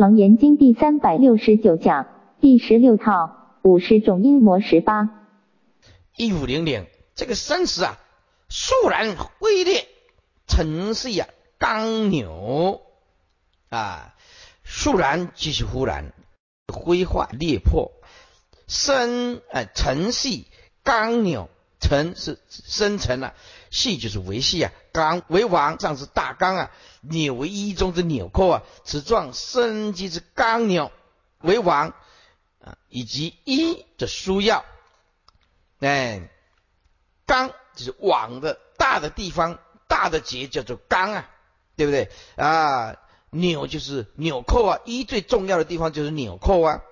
[0.00, 2.06] 楞严经第三百六十九讲
[2.40, 5.10] 第十六套五十种阴魔十八。
[6.16, 7.98] 一五零零，这个生死啊，
[8.48, 9.86] 肃然挥裂，
[10.46, 11.28] 成是呀
[11.58, 12.80] 刚扭
[13.68, 14.14] 啊，
[14.64, 16.14] 肃然即是忽然
[16.72, 17.92] 挥化裂破，
[18.66, 20.46] 生哎尘细
[20.82, 23.34] 刚扭，尘是生成了，
[23.70, 26.70] 系就是维系啊，刚为王上是大纲啊。
[27.02, 30.92] 纽为一中之纽扣啊，此状生机之刚纽
[31.40, 31.94] 为王
[32.62, 34.64] 啊，以及一的书要，
[35.78, 36.28] 哎，
[37.24, 41.30] 刚就是网的大的地方，大的结叫做刚啊，
[41.76, 42.96] 对不对啊？
[43.30, 46.82] 纽就是纽扣啊，一最重要的地方就是纽扣啊。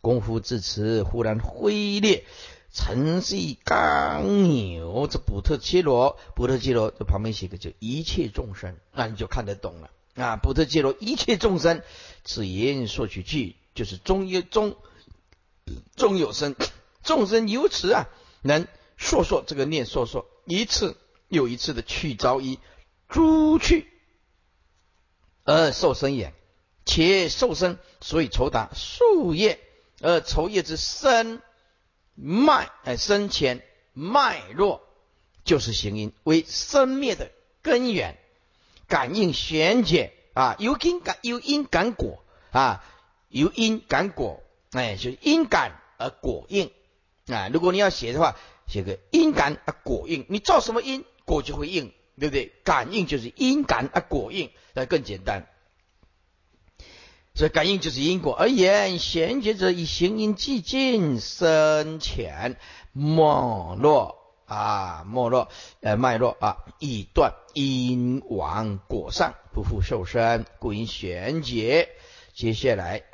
[0.00, 2.24] 功夫至此，忽然挥裂。
[2.72, 10.36] 成系刚扭，这补特切罗，补特切罗这旁边写个就一切众生，那你就看得懂了啊！
[10.36, 11.82] 补特切罗一切众生，
[12.24, 14.76] 此言说取句，就是中有中，
[15.96, 16.54] 中有生，
[17.02, 18.08] 众生由此啊，
[18.42, 22.60] 能说说这个念说说，一次又一次的去招一
[23.08, 23.88] 诸去，
[25.42, 26.32] 而受生也，
[26.86, 29.58] 且受生，所以酬答树叶，
[30.00, 31.42] 而酬叶之生。
[32.22, 34.82] 脉哎，生前脉络
[35.44, 37.30] 就是行因，为生灭的
[37.62, 38.18] 根源，
[38.88, 42.84] 感应玄解啊，由因感由因感果啊，
[43.28, 46.70] 由因感果，哎，就是因感而果应
[47.26, 47.48] 啊。
[47.52, 52.52] 如果你要写的话，写个因感而果应，你造什么因，果就会应，对不对？
[52.62, 55.48] 感应就是因感而果应，那更简单。
[57.34, 62.56] 所以感应就是因果而言，贤觉者以行因寂静深浅
[62.92, 65.48] 没落啊，没落。
[65.80, 71.88] 呃脉络啊，以断因往果上不复受身，故因玄觉。
[72.34, 73.04] 接下来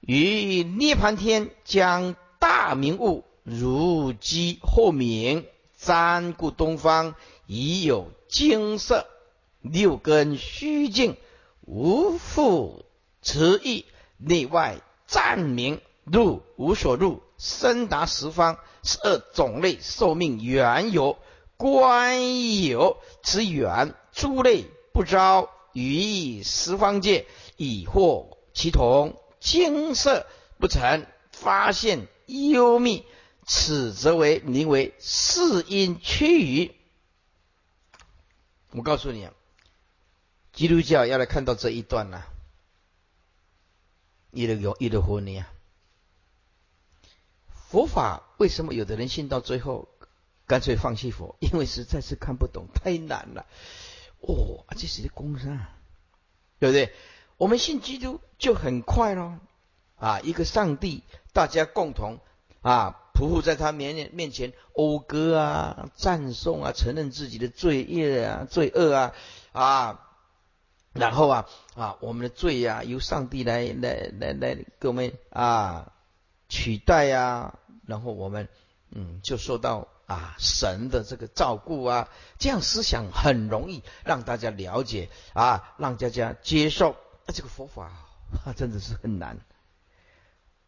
[0.00, 5.46] 于涅盘天将大明物如鸡后明，
[5.78, 7.14] 瞻顾东方
[7.46, 9.06] 已有金色
[9.60, 11.16] 六根虚静。
[11.66, 12.84] 无复
[13.22, 13.84] 持意，
[14.18, 21.18] 内外暂明，入无所入，深达十方，十二种类寿命缘由，
[21.56, 30.24] 观有此缘，诸类不招于十方界，已获其同，金色
[30.60, 33.04] 不成，发现幽密，
[33.44, 36.72] 此则为名为四因趋于。
[38.70, 39.32] 我告诉你啊。
[40.56, 42.22] 基督教要来看到这一段呢，
[44.30, 45.44] 一的有，一的婚呢。
[47.68, 49.86] 佛法为什么有的人信到最后
[50.46, 51.36] 干脆放弃佛？
[51.44, 53.44] 因为实在是看不懂，太难了。
[54.20, 55.58] 哦，这是工伤，
[56.58, 56.94] 对不对？
[57.36, 59.38] 我们信基督就很快咯。
[59.96, 61.02] 啊，一个上帝，
[61.34, 62.18] 大家共同
[62.62, 69.14] 啊匍匐在他面面前讴歌啊、赞颂啊、承认自己的罪业啊、罪恶啊
[69.52, 70.02] 啊。
[70.98, 75.92] 然后啊啊，我们的罪呀，由上帝来来来来给我们啊
[76.48, 78.48] 取代呀，然后我们
[78.90, 82.08] 嗯就受到啊神的这个照顾啊，
[82.38, 86.96] 这样思想很容易让大家了解啊，让大家接受。
[87.26, 87.92] 那这个佛法
[88.44, 89.38] 啊真的是很难，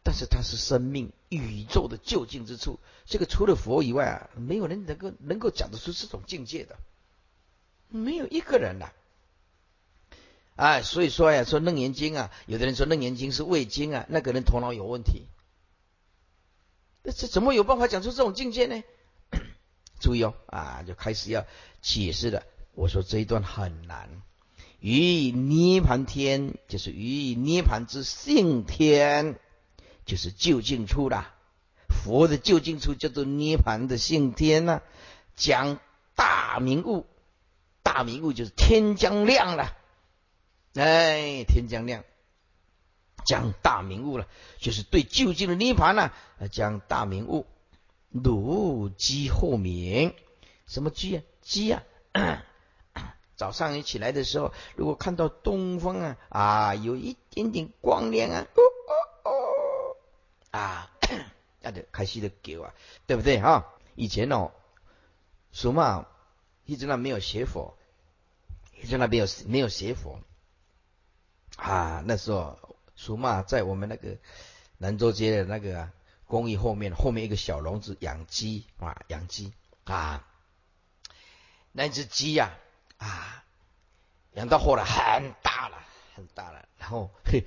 [0.03, 2.79] 但是它是生命宇宙的究竟之处。
[3.05, 6.75] 这个除了佛以外啊，没有人能够能够讲得出这种境界的，
[7.87, 8.91] 没有一个人呐。
[10.59, 15.23] 哎，所以说呀，说《楞严经》啊，有的人说《楞严经》是胃经啊，那个人头脑有问题。
[17.05, 18.83] 这怎么有办法讲出这种境界呢？
[20.01, 21.45] 注意哦，啊，就开始要
[21.81, 22.43] 解释了。
[22.73, 24.09] 我说这一段很难。
[24.81, 29.39] 于涅盘天，就是于涅盘之性天，
[30.05, 31.33] 就是究竟处啦。
[31.87, 34.81] 佛的究竟处叫做涅盘的性天呢。
[35.37, 35.79] 讲
[36.15, 37.05] 大明悟，
[37.81, 39.77] 大明悟就是天将亮了。
[40.75, 42.03] 哎，天将亮，
[43.25, 44.27] 讲大明悟了，
[44.59, 46.11] 就是对究竟的涅盘呢，
[46.51, 47.45] 讲大明悟。
[48.11, 50.15] 如鸡后明，
[50.65, 51.23] 什么鸡啊？
[51.41, 51.83] 鸡啊！
[53.35, 59.97] 早上一起来的时候，如果看到东方啊啊，有一点点光亮啊，哦哦哦，
[60.51, 60.91] 啊，
[61.61, 62.73] 那就开心的狗啊，
[63.05, 63.73] 对不对哈？
[63.95, 64.51] 以前哦，
[65.51, 66.07] 什么
[66.65, 67.77] 一直那没有邪佛，
[68.81, 70.19] 一直那边有没有邪佛。
[71.59, 72.57] 啊，那时候
[72.95, 74.17] 苏妈在我们那个
[74.77, 75.89] 兰州街的那个
[76.25, 79.53] 公寓后面，后面一个小笼子养鸡啊，养鸡
[79.83, 80.25] 啊，
[81.71, 82.51] 那只鸡呀
[82.97, 83.43] 啊，
[84.33, 85.77] 养到后来很大了，
[86.15, 87.43] 很大了，然后嘿，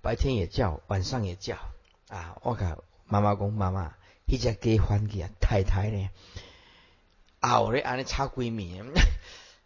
[0.00, 1.56] 白天也叫，晚上也叫
[2.08, 2.36] 啊！
[2.42, 3.94] 我靠，妈妈讲妈妈，
[4.26, 6.10] 一只鸡翻去啊，太太呢？
[7.40, 8.80] 啊，我咧安尼差闺蜜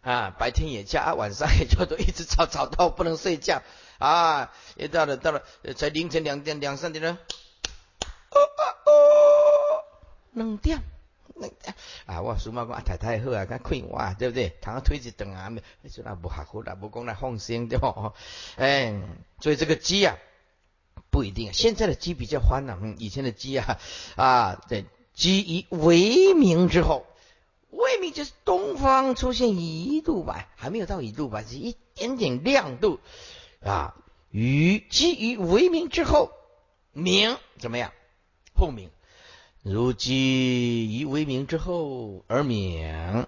[0.07, 3.61] 啊，白天也叫，啊，晚上也叫，都一直吵吵到不能睡觉
[3.97, 4.53] 啊！
[4.77, 5.43] 也到了到了，
[5.75, 9.83] 才凌晨两点两三点了，哦哦哦，
[10.31, 10.81] 两点。
[12.05, 14.55] 啊，我苏妈讲啊，太太好啊，敢困我，对不对？
[14.61, 18.13] 躺个推子等啊，没说那不好好啦，不讲那放心对不？
[18.55, 18.95] 哎，
[19.41, 20.15] 所以这个鸡啊，
[21.11, 21.51] 不一定。
[21.51, 23.77] 现在的鸡比较欢了，嗯，以前的鸡啊，
[24.15, 27.05] 啊，对，鸡以为名之后，
[27.69, 32.99] 为名就是东方出现一度白，还没有到一度白，是一点点亮度
[33.61, 33.95] 啊。
[34.29, 36.31] 于基于为名之后，
[36.91, 37.93] 名怎么样？
[38.53, 38.89] 后名。
[39.63, 43.27] 如鸡以为名之后而鸣，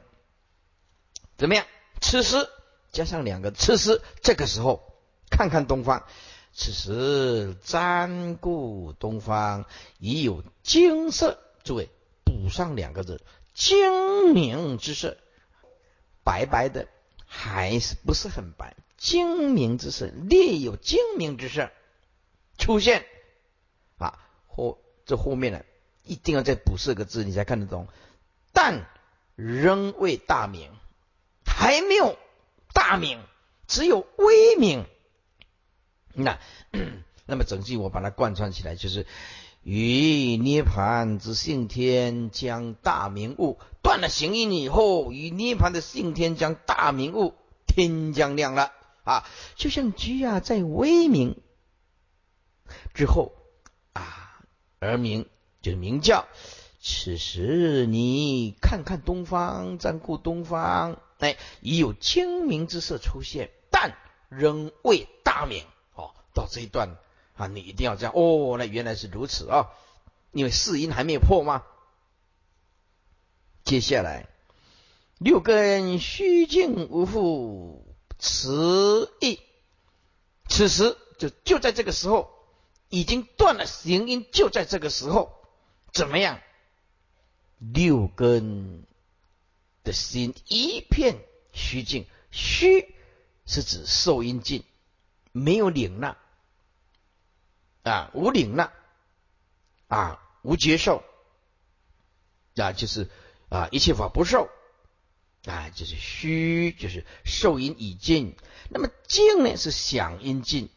[1.38, 1.66] 怎么样？
[2.00, 2.48] 此时
[2.92, 4.94] 加上两个此时，这个时候
[5.30, 6.06] 看看东方，
[6.54, 9.66] 此时瞻顾东方
[10.00, 11.90] 已有金色，诸位
[12.24, 13.22] 补上两个字，
[13.60, 15.18] 精明之色，
[16.24, 16.88] 白白的
[17.26, 18.78] 还是不是很白？
[18.96, 21.70] 精明之色，略有精明之色
[22.58, 23.06] 出现
[23.98, 24.18] 啊，
[24.48, 25.66] 后这后面呢？
[26.04, 27.90] 一定要再补四个字，你才看得懂。
[28.54, 28.88] 但
[29.36, 30.72] 仍未大明，
[31.46, 32.18] 还没有
[32.74, 33.22] 大明，
[33.68, 34.86] 只有微明。
[36.14, 36.40] 那
[37.28, 39.06] 那么整句我把它贯穿起来，就是
[39.64, 47.34] 与涅盘之性天将大明悟断了行因以后，与涅盘的性天将大明悟，
[47.68, 48.72] 天将亮了
[49.04, 49.26] 啊！
[49.56, 51.42] 就像居啊，在微明
[52.94, 53.34] 之后
[53.94, 54.42] 啊
[54.80, 55.28] 而明。
[55.62, 56.26] 就是明教，
[56.80, 63.98] 此时你看看东方，瞻顾东方，哎，已有清明之色出现，但
[64.30, 65.66] 仍未大明。
[65.96, 66.96] 哦，到这一段
[67.40, 68.14] 啊，你一定要这样。
[68.14, 69.70] 哦，那原来是如此啊，
[70.34, 71.64] 因为四音还没有破吗？
[73.64, 74.28] 接下来
[75.20, 79.40] 六根虚静无复词意，
[80.50, 82.30] 此时就就在这个时候，
[82.90, 85.34] 已经断了行音，就在这个时候。
[85.94, 86.40] 怎么样？
[87.58, 88.86] 六根
[89.84, 91.18] 的心一片
[91.54, 92.94] 虚静，虚
[93.46, 94.64] 是指受阴尽，
[95.32, 96.18] 没有领纳
[97.90, 98.72] 啊，无领纳
[99.88, 101.04] 啊，无接受
[102.56, 103.10] 啊，就是
[103.50, 104.50] 啊，一切法不受
[105.46, 108.36] 啊，就是虚，就是受阴已尽。
[108.70, 110.70] 那么静呢，是想阴尽，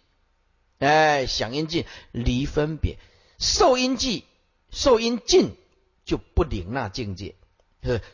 [0.79, 2.99] 哎，想阴尽离分别，
[3.38, 4.25] 受阴尽。
[4.75, 5.55] 受阴尽
[6.06, 7.35] 就不领纳境界，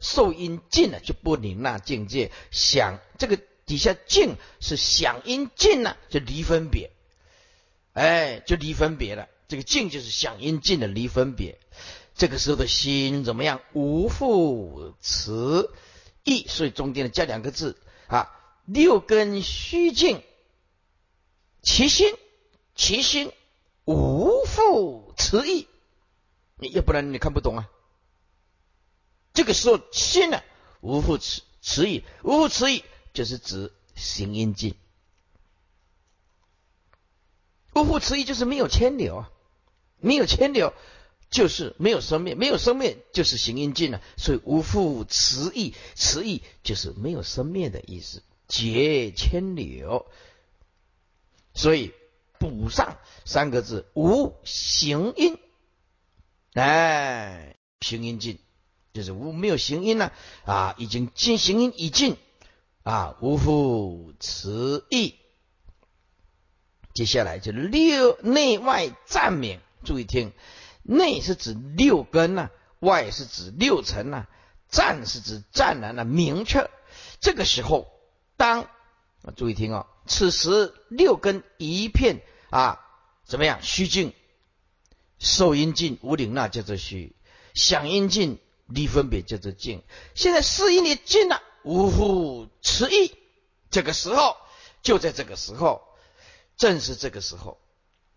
[0.01, 2.33] 受阴尽了就不领纳境界。
[2.51, 6.91] 想这个底下静是想阴尽了就离分别，
[7.99, 9.29] 哎，就离分别了。
[9.49, 11.59] 这个静就是想阴尽的离分别。
[12.15, 13.61] 这个时候的心怎么样？
[13.73, 15.73] 无复词
[16.23, 18.31] 意，所以中间的加两个字啊。
[18.67, 20.23] 六根虚静，
[21.63, 22.15] 其心
[22.75, 23.33] 其心
[23.85, 25.67] 无复词意。
[26.57, 27.69] 你要不然你看不懂啊！
[29.33, 30.43] 这个时候心呢
[30.81, 34.75] 无复词词意，无复词意就是指行阴尽，
[37.81, 39.31] 无复词意就是没有牵流啊，
[40.01, 40.73] 没有牵流
[41.31, 50.07] 就是没有生灭，没有生灭就是行音尽了，所以无复词意，词意就是没有生灭的意思，结牵流，
[51.55, 51.93] 所以
[52.39, 55.39] 补上三个字无行音。
[56.55, 58.39] 哎，行音尽，
[58.95, 60.13] 就是无没有行音了
[60.45, 62.17] 啊，已经尽行音已尽
[62.83, 65.15] 啊，无复词意。
[66.99, 70.33] 接下来就六内外暂免，注意听，
[70.83, 72.51] 内是指六根呐，
[72.81, 74.27] 外是指六尘呐，
[74.69, 76.69] 暂是指湛然的明确。
[77.21, 77.87] 这个时候，
[78.37, 78.63] 当
[79.23, 82.85] 啊，注意听哦，此时六根一片啊，
[83.25, 83.61] 怎么样？
[83.63, 84.13] 虚静。
[85.21, 87.15] 受阴静无领那叫做虚，
[87.55, 89.85] 想阴静离分别叫做静。
[90.17, 93.17] 现在四阴也静了，无复持意。
[93.71, 94.37] 这个时候，
[94.83, 95.81] 就在这个时候，
[96.59, 97.59] 正是这个时候，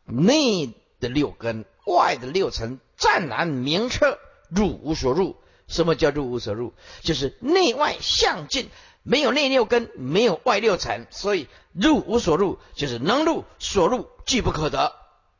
[0.03, 4.17] 内的六根，外的六尘，湛然明彻，
[4.49, 5.37] 入无所入。
[5.67, 6.73] 什么叫入无所入？
[7.01, 8.69] 就是内外相尽，
[9.03, 14.93] 没有内六根，没有外六尘，所以入无所入，就是能入所入，俱不可得。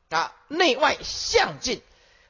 [0.10, 1.81] 啊，内外相尽，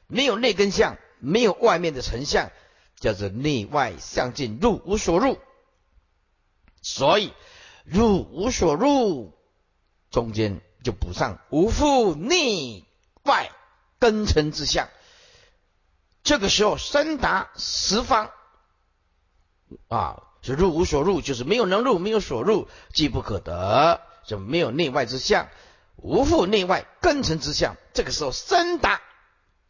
[0.08, 2.50] 没有内根相，没有外面的成相，
[2.98, 5.38] 叫做内外相尽，入无所入。
[6.80, 7.32] 所以
[7.84, 9.32] 入无所入，
[10.12, 12.84] 中间就补上无复内
[13.24, 13.50] 外
[13.98, 14.88] 根尘之相。
[16.22, 18.30] 这个时候深达十方
[19.88, 25.48] 啊，是入无所入，就是没有能入，没有所入，既不可得，就没有内外之相，
[25.96, 27.76] 无复内外根尘之相。
[27.92, 29.00] 这个时候深达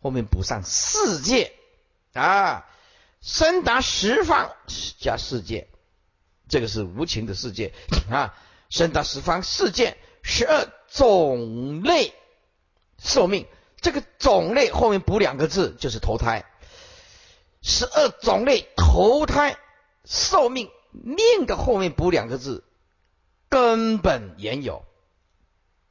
[0.03, 1.55] 后面补上世界
[2.13, 2.67] 啊，
[3.21, 4.55] 深达十方
[4.99, 5.69] 加世界，
[6.49, 7.73] 这个是无情的世界
[8.11, 8.35] 啊，
[8.69, 12.14] 深达十方世界十二种类
[12.99, 13.47] 寿命。
[13.81, 16.45] 这个种类后面补两个字，就是投胎。
[17.62, 19.57] 十二种类投胎
[20.05, 22.62] 寿命命的后面补两个字，
[23.49, 24.85] 根本原有，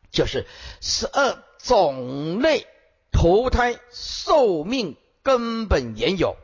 [0.09, 0.47] 就是
[0.79, 2.65] 十二种类
[3.11, 6.37] 投胎寿命根本原有。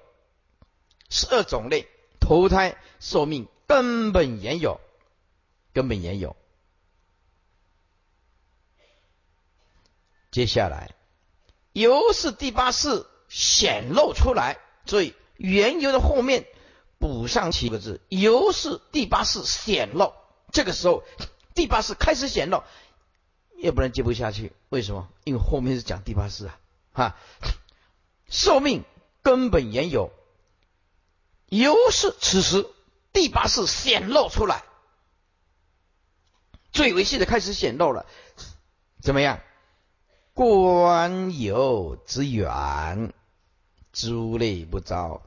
[1.10, 1.88] 十二种类
[2.20, 4.82] 投胎寿命根本原有，
[5.74, 6.36] 根本原有。
[10.38, 10.91] 接下来。
[11.74, 16.46] 由是第八世显露出来，所以缘由的后面
[17.00, 20.13] 补上七个字，由是第八世显露。
[20.51, 21.03] 这个时候
[21.56, 22.62] 第八世开始显露，
[23.58, 24.53] 要不然接不下去。
[24.70, 25.10] 为什么？
[25.24, 26.60] 因为后面是讲第八世啊，
[26.94, 27.15] 哈，
[28.29, 28.84] 寿命
[29.24, 30.12] 根本原有，
[31.48, 32.70] 由是此时
[33.12, 34.63] 第八世显露出来，
[36.72, 38.06] 最维系的开始显露了，
[39.01, 39.41] 怎么样？
[40.38, 43.12] 观有之远，
[43.91, 45.24] 诸类不招。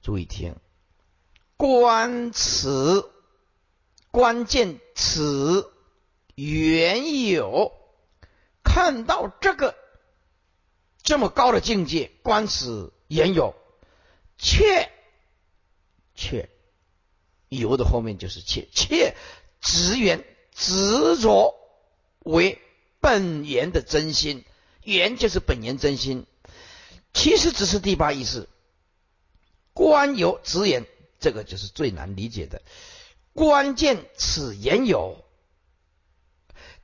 [0.00, 0.56] 注意听，
[1.58, 3.10] 观此
[4.10, 5.70] 关键词
[6.36, 7.70] 原有，
[8.64, 9.76] 看到这个
[11.02, 13.54] 这么高的境界，观此原有，
[14.38, 14.90] 切
[16.14, 16.48] 切
[17.50, 19.14] 有的后面就是切切
[19.60, 21.54] 执缘执着
[22.20, 22.58] 为。
[23.06, 24.44] 本源的真心，
[24.82, 26.26] 源就是本源真心，
[27.14, 28.48] 其实只是第八意识。
[29.72, 30.84] 观有直言，
[31.20, 32.62] 这个就是最难理解的。
[33.32, 35.24] 关键此言有，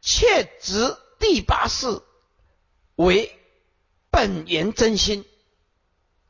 [0.01, 2.03] 切执第八世
[2.95, 3.37] 为
[4.13, 5.25] 本源真心，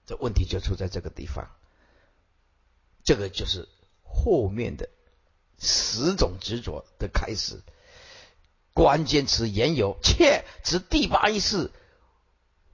[0.07, 1.51] 这问题就出在这个地方。
[3.05, 3.69] 这个就是
[4.03, 4.89] 后面的
[5.59, 7.61] 十种执着的开始。
[8.75, 11.71] 关键词言有，切指第八意识，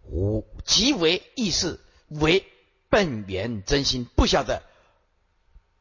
[0.04, 2.46] 无即为意识为
[2.88, 4.62] 本源真心，不晓得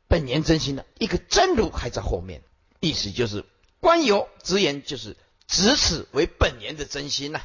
[0.07, 2.41] 本源真心的一个真如还在后面，
[2.79, 3.45] 意思就是
[3.79, 5.15] 观有直言就是
[5.47, 7.41] 指此为本源的真心呐。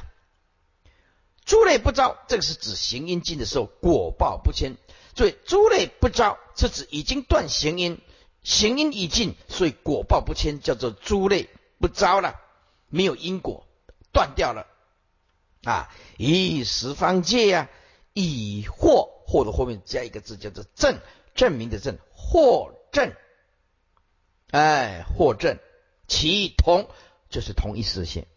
[1.45, 4.77] 诸类不招，这个是指行因尽的时候果报不迁，
[5.15, 8.01] 所以诸类不招是指已经断行因，
[8.43, 11.49] 行因已尽，所以果报不迁，叫做诸类
[11.79, 12.39] 不招了。
[12.93, 13.65] 没有因果，
[14.11, 14.67] 断掉了
[15.63, 15.89] 啊！
[16.15, 17.69] 以十方界呀，
[18.13, 20.99] 以惑惑的后面加一个字，叫做证，
[21.33, 23.11] 证明的证，惑证，
[24.51, 25.57] 哎，惑证，
[26.07, 26.87] 其同
[27.31, 28.27] 就是同一事性，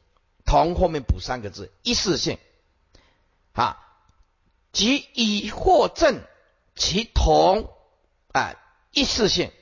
[0.47, 2.39] 同后面补三个字，一事性
[3.53, 3.87] 啊，
[4.73, 6.23] 即以惑证
[6.75, 7.69] 其同
[8.33, 8.55] 啊，
[8.91, 9.53] 一事性，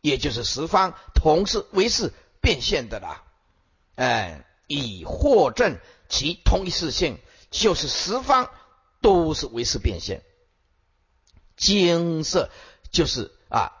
[0.00, 3.23] 也就是十方同是为是变现的啦。
[3.96, 7.18] 哎，以获证其同一事性，
[7.50, 8.50] 就是十方
[9.00, 10.22] 都是唯识变现。
[11.56, 12.50] 经色
[12.90, 13.72] 就是啊，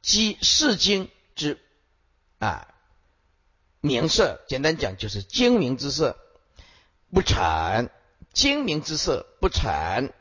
[0.00, 1.60] 即世经之
[2.38, 2.68] 啊
[3.80, 6.16] 明色，简单讲就是精明之色
[7.10, 7.90] 不成，
[8.32, 10.12] 精明之色不成，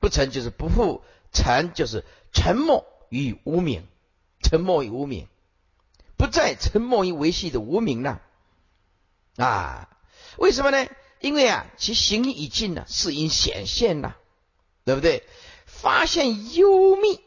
[0.00, 3.86] 不成就是不复，成就是沉默与无名，
[4.42, 5.28] 沉默与无名。
[6.16, 8.22] 不再沉默于维系的无名了
[9.36, 9.88] 啊？
[10.36, 10.86] 为什么呢？
[11.20, 14.16] 因为啊，其行因已尽了，是因显现了，
[14.84, 15.26] 对不对？
[15.66, 17.20] 发现幽密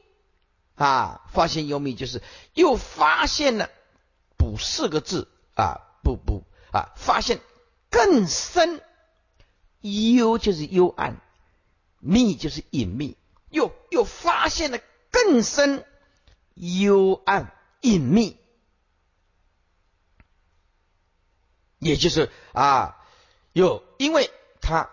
[0.76, 2.22] 啊，发现幽密就是
[2.54, 3.70] 又发现了
[4.38, 7.40] 补四个字啊，不不啊，发现
[7.90, 8.82] 更深
[9.82, 11.20] 幽就是幽暗，
[12.00, 13.18] 密就是隐秘，
[13.50, 14.80] 又又发现了
[15.12, 15.86] 更深
[16.54, 18.37] 幽暗隐秘。
[21.80, 22.98] 也就是啊，
[23.54, 24.32] 有因为
[24.62, 24.90] 他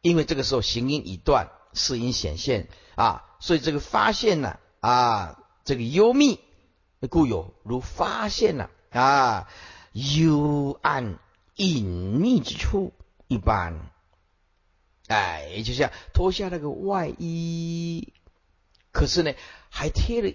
[0.00, 6.40] 因为这个时候行因已断，事因显现啊，所以这个发现呢啊，这个幽密
[7.10, 9.48] 故有如发现了啊
[9.92, 11.18] 幽暗
[11.56, 12.92] 隐秘之处
[13.26, 13.90] 一般，
[15.08, 18.12] 哎，也就像脱下那个外衣，
[18.92, 19.32] 可是呢
[19.70, 20.32] 还贴了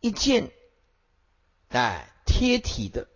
[0.00, 0.50] 一件
[1.68, 3.08] 哎贴体的。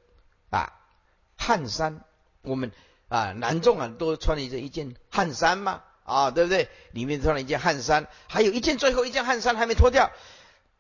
[1.47, 2.03] 汗衫，
[2.43, 2.73] 我们
[3.07, 6.69] 啊男众啊都穿了一件汗衫嘛，啊对不对？
[6.91, 10.11] 里面穿了一件汗衫，还有一件最后一件汗衫还没脱掉，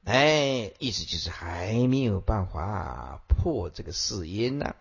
[0.02, 4.74] 哎，意思就是还没有办法破这个四因呢，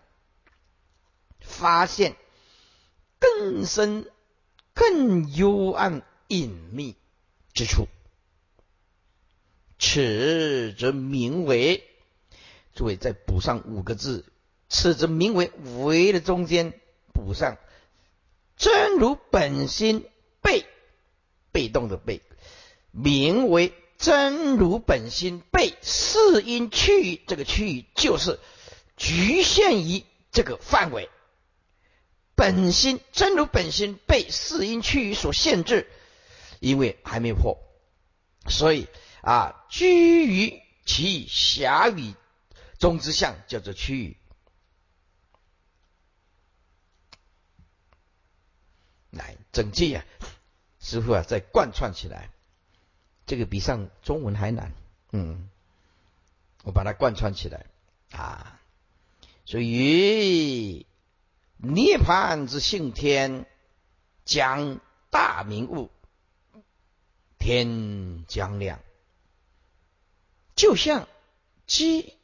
[1.40, 2.16] 发现
[3.20, 4.10] 更深、
[4.74, 6.96] 更幽暗、隐秘
[7.52, 7.86] 之处。
[9.78, 11.84] 此则名为，
[12.74, 14.24] 诸位再补上五个字，
[14.68, 15.50] 此则名为
[15.82, 16.72] “为”的中间
[17.12, 17.56] 补上
[18.56, 20.08] “真如本心
[20.42, 20.66] 被”，
[21.52, 22.22] 被动的被，
[22.90, 25.74] 名为“真如本心被”。
[25.82, 28.38] 四因区域，这个区域就是
[28.96, 31.08] 局限于这个范围。
[32.34, 35.88] 本心真如本心被四因区域所限制，
[36.60, 37.58] 因为还没破，
[38.48, 38.86] 所以。
[39.22, 42.14] 啊，居于其狭宇
[42.78, 44.16] 中之相，叫做区域。
[49.16, 50.04] 来，整句啊，
[50.80, 52.30] 师傅啊，再贯穿起来，
[53.26, 54.72] 这个比上中文还难。
[55.12, 55.48] 嗯，
[56.62, 57.66] 我把它贯穿起来
[58.12, 58.60] 啊。
[59.44, 60.86] 所以
[61.56, 63.46] 涅盘之性天，
[64.24, 64.80] 将
[65.10, 65.90] 大明悟，
[67.38, 68.80] 天将亮。
[70.56, 71.06] 就像
[71.66, 72.14] 鸡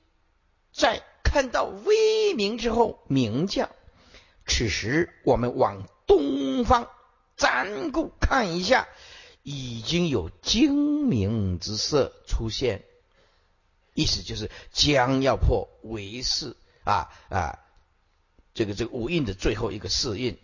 [0.73, 3.71] 在看到微明之后鸣叫，
[4.47, 6.89] 此时我们往东方
[7.37, 8.89] 瞻顾看一下，
[9.43, 12.85] 已经有精明之色出现，
[13.95, 17.59] 意思就是将要破为是啊啊，
[18.55, 20.39] 这个这个五印的最后一个四印，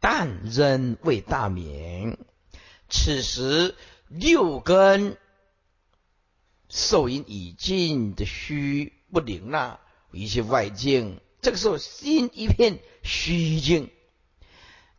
[0.00, 2.18] 但仍未大明。
[2.88, 3.74] 此时
[4.08, 5.16] 六根。
[6.72, 9.80] 受阴已尽的虚不灵了，
[10.12, 13.90] 一切外境，这个时候心一片虚静，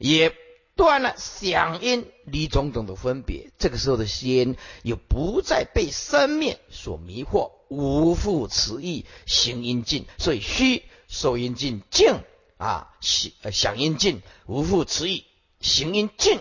[0.01, 0.35] 也
[0.75, 3.51] 断了响音离种种的分别。
[3.57, 12.19] 这个时候的心又不再被生灭所迷惑，无复此意，行音尽，所以虚受音尽，静
[12.57, 15.25] 啊响响音尽，无复此意，
[15.61, 16.39] 行音尽。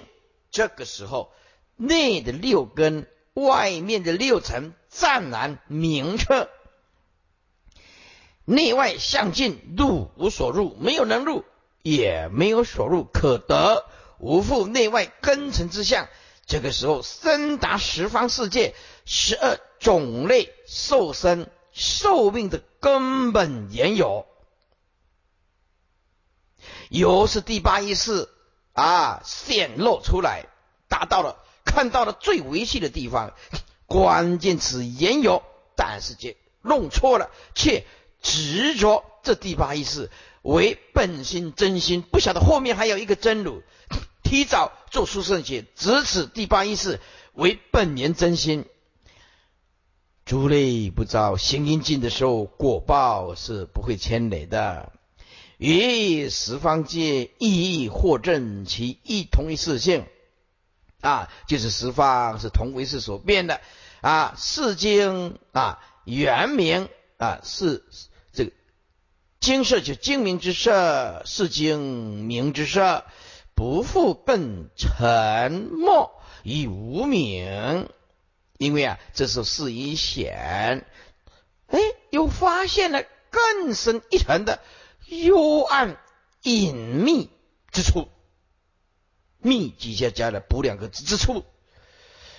[0.51, 1.33] 这个时候
[1.77, 4.75] 内的六根，外面的六尘。
[4.93, 6.49] 湛然明澈，
[8.45, 11.45] 内外相近，入无所入，没有能入，
[11.83, 13.85] 也没有所入可得，
[14.19, 16.09] 无复内外根尘之相。
[16.47, 24.27] 这个时候，深达十方世界十二种类受生寿命的根本原有，
[26.89, 28.29] 由是第八意识
[28.73, 30.47] 啊显露出来，
[30.89, 33.33] 达到了看到了最维系的地方。
[33.87, 35.43] 关键词言有，
[35.77, 37.85] 但是却弄错了，却
[38.23, 40.11] 执着这第八意识
[40.43, 43.63] 为本心真心，不晓得后面还有一个真如。
[44.23, 47.01] 提早做出圣解，指此第八意识
[47.33, 48.65] 为本年真心。
[50.25, 54.93] 诸类不造行因尽的时候，果报是不会牵累的。
[55.57, 60.07] 于十方界意义获证其一同一事性
[61.01, 63.61] 啊，就是十方是同为是所变的。
[64.01, 67.85] 啊，世经啊，原名啊是
[69.41, 73.05] 经色就精明之色，是精明之色，
[73.55, 77.89] 不复更沉默以无名，
[78.59, 80.87] 因为啊，这是事一显，
[81.69, 81.79] 哎，
[82.11, 84.61] 又发现了更深一层的
[85.07, 85.97] 幽暗
[86.43, 87.31] 隐秘
[87.73, 88.09] 之处，
[89.39, 91.45] 密底下加了补两个字之处。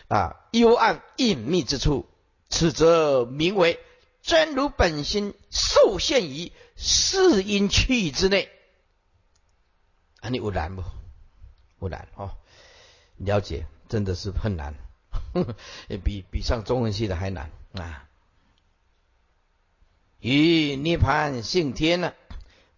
[0.07, 2.05] 啊，幽暗隐秘之处，
[2.49, 3.79] 此则名为
[4.21, 6.51] 真如本心受限于
[6.83, 8.49] 四因区之内。
[10.19, 10.83] 啊，你有难不？
[11.77, 12.37] 不难哦，
[13.17, 14.75] 了解真的是很难，
[16.03, 18.07] 比比上中文系的还难啊。
[20.19, 22.13] 与涅盘性天呢，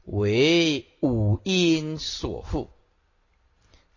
[0.04, 2.70] 为五因所缚。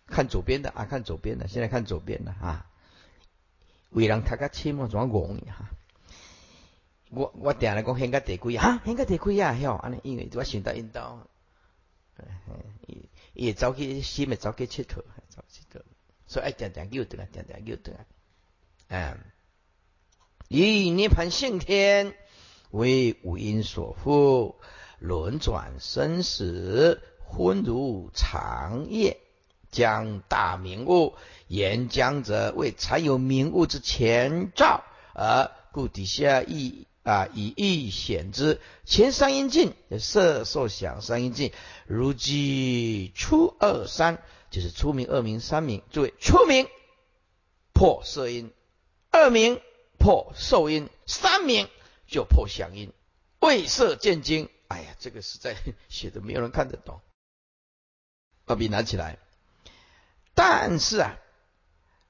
[0.06, 2.70] 看左边的啊，看左边的，现在看左边的啊。
[3.90, 5.70] 为人读较深嘛，怎么拱你哈？
[7.10, 8.82] 我我定来讲，现个地几啊？
[8.84, 9.58] 现个地几啊？
[9.60, 11.26] 晓安尼，因为我想到引导，
[12.86, 15.82] 伊伊走去心咪走去佚佗，走佚佗，
[16.26, 18.06] 所以爱定定叫得啊，定定叫得啊。
[18.88, 19.18] 嗯，
[20.48, 22.14] 以涅盘性天
[22.70, 24.56] 为五阴所缚，
[24.98, 29.20] 轮转生死，昏如长夜。
[29.68, 31.16] 将大明悟
[31.48, 38.60] 言将者为才有明悟之前兆，而故底下亦啊，以意显之。
[38.84, 41.52] 前三阴尽，色受想三阴尽，
[41.86, 45.84] 如即初二三，就是初名、二名、三名。
[45.92, 46.66] 诸位，初名
[47.72, 48.52] 破色音，
[49.12, 49.62] 二名
[50.00, 51.68] 破受阴，三名
[52.08, 52.92] 就破响音。
[53.38, 55.54] 未色见精，哎呀，这个实在
[55.88, 57.00] 写的没有人看得懂。
[58.46, 59.18] 把笔拿起来。
[60.34, 61.16] 但是啊，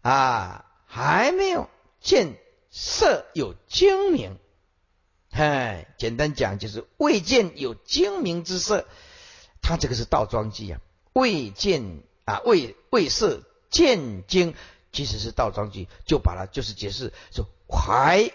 [0.01, 1.69] 啊，还没有
[2.01, 2.39] 见
[2.71, 4.39] 色有精明。
[5.39, 8.87] 哎，简单讲就是未见有精明之色，
[9.61, 10.81] 他这个是倒装句啊，
[11.13, 14.55] 未见啊，未未色见精，
[14.93, 18.33] 其实是倒装句，就把它就是解释说还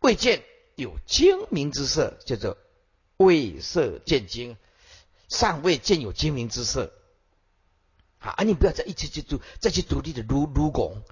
[0.00, 0.42] 未见
[0.76, 2.56] 有精明之色，叫做
[3.18, 4.56] 未色见精，
[5.28, 6.90] 尚未见有精明之色。
[8.18, 11.02] 啊，你不要再一直去读，再去读你的如如拱，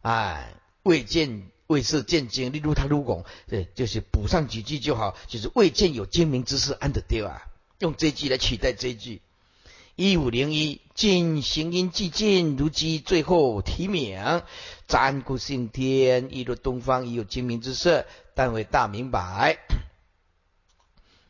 [0.00, 1.50] 哎，未见。
[1.70, 7.42] 未是见精，例如他如果对，就是补上几句就好，就是未见有精明之事安得丢啊？
[7.78, 9.22] 用这句来取代这句。
[9.94, 14.42] 一五零一，尽行音既尽，如今最后提名，
[14.88, 18.04] 占故性天，一如东方已有精明之色，
[18.34, 19.58] 但为大明白，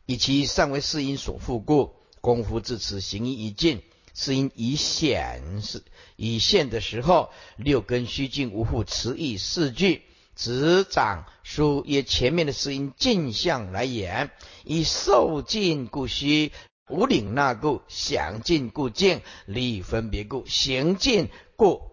[0.07, 3.83] 以其尚为世音所复故，功夫至此，行因已尽，
[4.15, 5.83] 世因已显是
[6.15, 10.01] 已现的时候，六根虚静无复词义四句。
[10.41, 14.31] 执掌书曰：前面的是因镜相来言，
[14.63, 16.51] 以受尽故虚，
[16.89, 21.83] 无领纳故，想尽故静，理分别故，行尽故，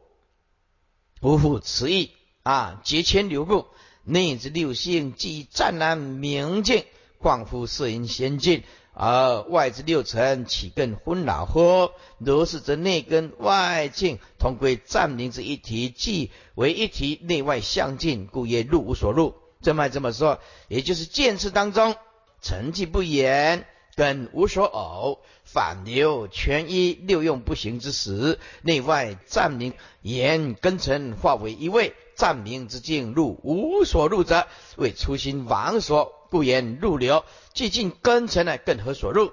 [1.20, 2.80] 无复此意啊！
[2.84, 3.66] 结千流故，
[4.02, 6.86] 内之六性即湛然明净，
[7.18, 8.62] 况乎四因先进。
[9.00, 11.92] 而外之六尘岂更昏扰乎？
[12.18, 19.36] 如是，则内根外境同归暂明之一体，即为一体，内外相近，故曰入无所入。
[19.62, 21.94] 这么这么说，也就是见次当中，
[22.42, 36.17] 成绩不言，根无所偶，反流全一，六用不行之时，内外暂明言根尘化为一位，暂明之境入无所入者，为初心王所。
[36.30, 39.32] 故言入流，既尽根尘呢，更何所入？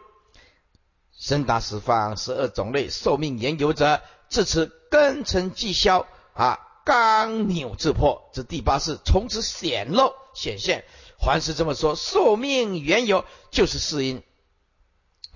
[1.18, 10.84] 生达十方十二种类寿命言有者，至此根尘既消啊，刚扭自破，这第八世从此显露显现。
[11.18, 14.24] 还是这么说，寿命缘由就是四因。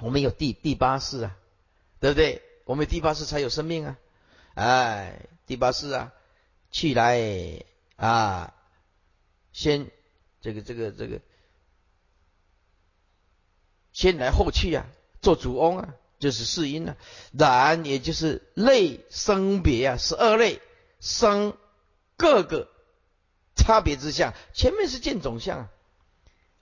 [0.02, 1.38] 我们有第第八世啊，
[2.02, 2.42] 对不对？
[2.66, 3.98] 我们第八世才有生命啊，
[4.56, 6.12] 哎，第八世啊，
[6.72, 7.64] 去来
[7.96, 8.54] 啊，
[9.54, 9.90] 先
[10.42, 11.22] 这个这个这个。
[14.00, 14.86] 先来后去啊，
[15.22, 16.96] 做主翁啊，就是世因啊。
[17.38, 20.62] 然也就是类生别啊，十二类
[21.02, 21.58] 生
[22.16, 22.70] 各个
[23.58, 24.34] 差别之相。
[24.54, 25.68] 前面是见总相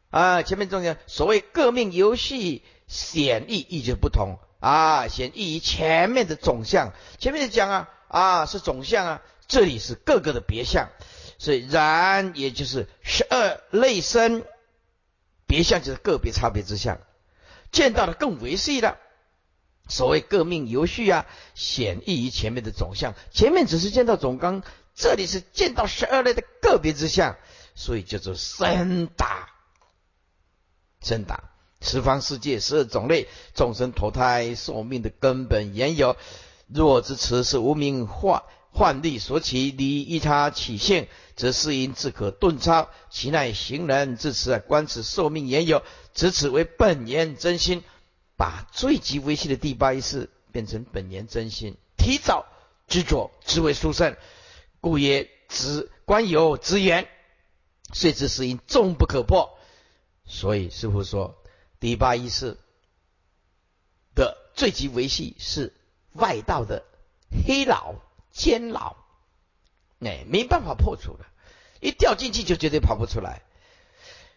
[0.10, 6.92] 啊，啊前面总相所谓各命游戏显义意就不同啊，显异于前面的总相。
[7.20, 10.90] 前面讲啊啊是总相啊，这里是各个的别相。
[11.38, 14.44] 所以然也就是十二类生
[15.46, 16.98] 别相，就是个别差别之相。
[17.72, 18.98] 见到的更维系了。
[19.90, 21.26] 所谓各命游序啊，
[21.56, 23.14] 显异于前面的总相。
[23.32, 27.38] 前面只是见到总纲，这里是见到十二类的个别之相，
[27.74, 29.50] 所以叫做深大。
[31.02, 36.18] 深大十方世界十二种类众生投胎寿命的根本缘由。
[36.68, 38.44] 若之此是无名化
[38.78, 42.92] 幻力所起，离依他起性，则是因自可顿超。
[43.10, 45.82] 其乃行人至此啊观此寿命缘由。
[46.14, 47.84] 此此为本言真心，
[48.36, 52.46] 把最极微细的第八意识变成本言真心，提早
[52.88, 54.16] 执着，之为殊胜，
[54.80, 57.08] 故曰执观有执言，
[57.94, 59.58] 遂知是因众不可破。
[60.28, 61.36] 所以师父说，
[61.80, 62.60] 第八意识
[64.14, 65.74] 的最极维系是
[66.14, 66.86] 外道的
[67.48, 67.96] 黑老
[68.38, 68.96] 监牢，
[70.00, 71.26] 哎，没办法破除的，
[71.82, 73.42] 一掉进去就绝对跑不出来。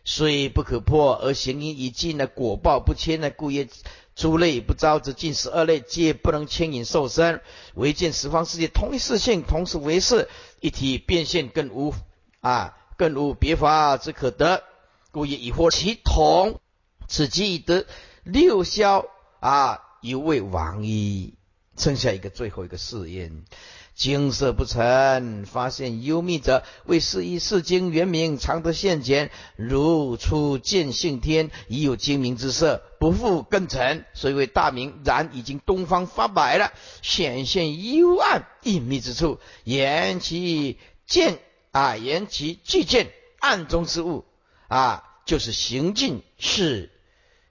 [0.03, 3.69] 虽不可破，而行因已尽呢，果报不迁呢，故曰
[4.17, 7.43] 诸类不招则尽十二类，皆不能牵引受身，
[7.75, 11.95] 唯见十方世界同一事性，同时为事一体变现，更无
[12.41, 14.65] 啊，更无别法之可得，
[15.11, 16.59] 故也以获其同，
[17.07, 17.85] 此即已得
[18.25, 19.05] 六消
[19.41, 21.35] 啊，犹未亡矣。
[21.77, 23.45] 剩下一个最后一个试验。
[23.94, 35.03] 精色不成，发现幽密者，为是以是经原名，常得现前，如初见性天，已有精明之色，不复根尘，所以为大明。
[35.05, 36.72] 然已经东方发白了，
[37.03, 41.38] 显现幽暗隐秘之处，言其见
[41.70, 44.24] 啊，言其具见暗中之物
[44.68, 46.90] 啊，就是行进是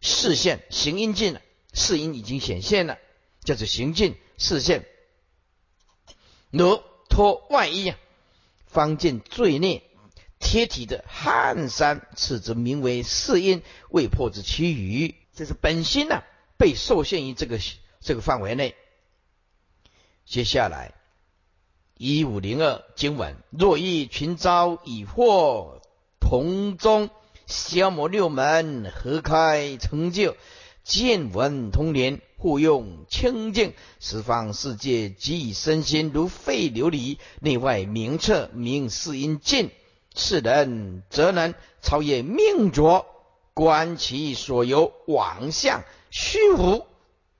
[0.01, 1.41] 视线，行因尽了，
[1.73, 2.97] 事因已经显现了，
[3.43, 4.83] 叫做行进视线。
[6.51, 7.93] 如脱外衣，
[8.65, 9.83] 方见罪孽
[10.39, 15.15] 贴体的汗衫，此则名为世因未破之其余。
[15.33, 16.23] 这是本心呐，
[16.57, 17.59] 被受限于这个
[17.99, 18.75] 这个范围内。
[20.25, 20.93] 接下来
[21.95, 25.81] 一五零二经文：若遇群招以获
[26.19, 27.09] 同宗，
[27.47, 30.37] 消磨六门，合开成就，
[30.83, 32.21] 见闻通联。
[32.41, 39.71] 互用清净十方世界，即以身心如废琉璃，内外明彻，明世因尽。
[40.15, 43.05] 世人则能超越命浊，
[43.53, 46.87] 观其所由妄相虚无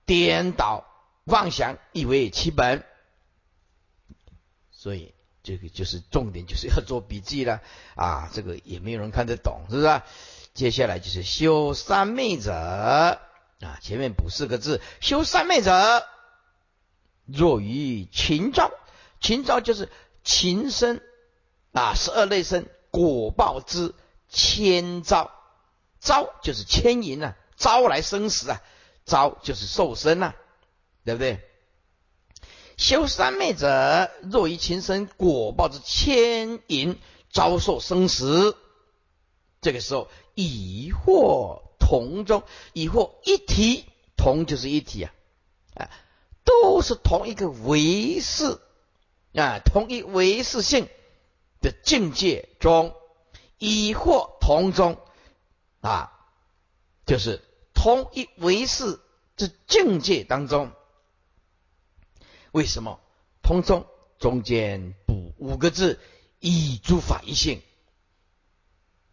[0.04, 0.84] 颠倒
[1.24, 2.84] 妄想，以为其本。
[4.70, 7.62] 所以这个就是重点，就是要做笔记了
[7.94, 8.30] 啊！
[8.34, 10.02] 这个也没有人看得懂，是不是？
[10.52, 13.18] 接下来就是修三昧者。
[13.60, 16.06] 啊，前面补四个字：修三昧者，
[17.26, 18.70] 若于禽招，
[19.20, 19.90] 禽招就是
[20.24, 21.00] 禽生
[21.72, 23.94] 啊，十二类生果报之
[24.28, 25.30] 千招，
[26.00, 28.62] 招就是牵引啊，招来生死啊，
[29.04, 30.34] 招就是受生啊，
[31.04, 31.40] 对不对？
[32.78, 36.98] 修三昧者，若于禽生果报之牵引，
[37.30, 38.56] 遭受生死，
[39.60, 41.69] 这个时候疑惑。
[41.80, 43.84] 同中以或一体，
[44.16, 45.12] 同就是一体啊，
[45.74, 45.90] 啊，
[46.44, 48.60] 都是同一个唯识
[49.34, 50.88] 啊，同一唯识性
[51.60, 52.94] 的境界中，
[53.58, 55.00] 以或同中
[55.80, 56.12] 啊，
[57.06, 57.42] 就是
[57.74, 59.00] 同一唯识
[59.36, 60.70] 之境界当中，
[62.52, 63.00] 为什么
[63.42, 63.86] 同中
[64.18, 65.98] 中间补五个字，
[66.38, 67.62] 以诸法一性，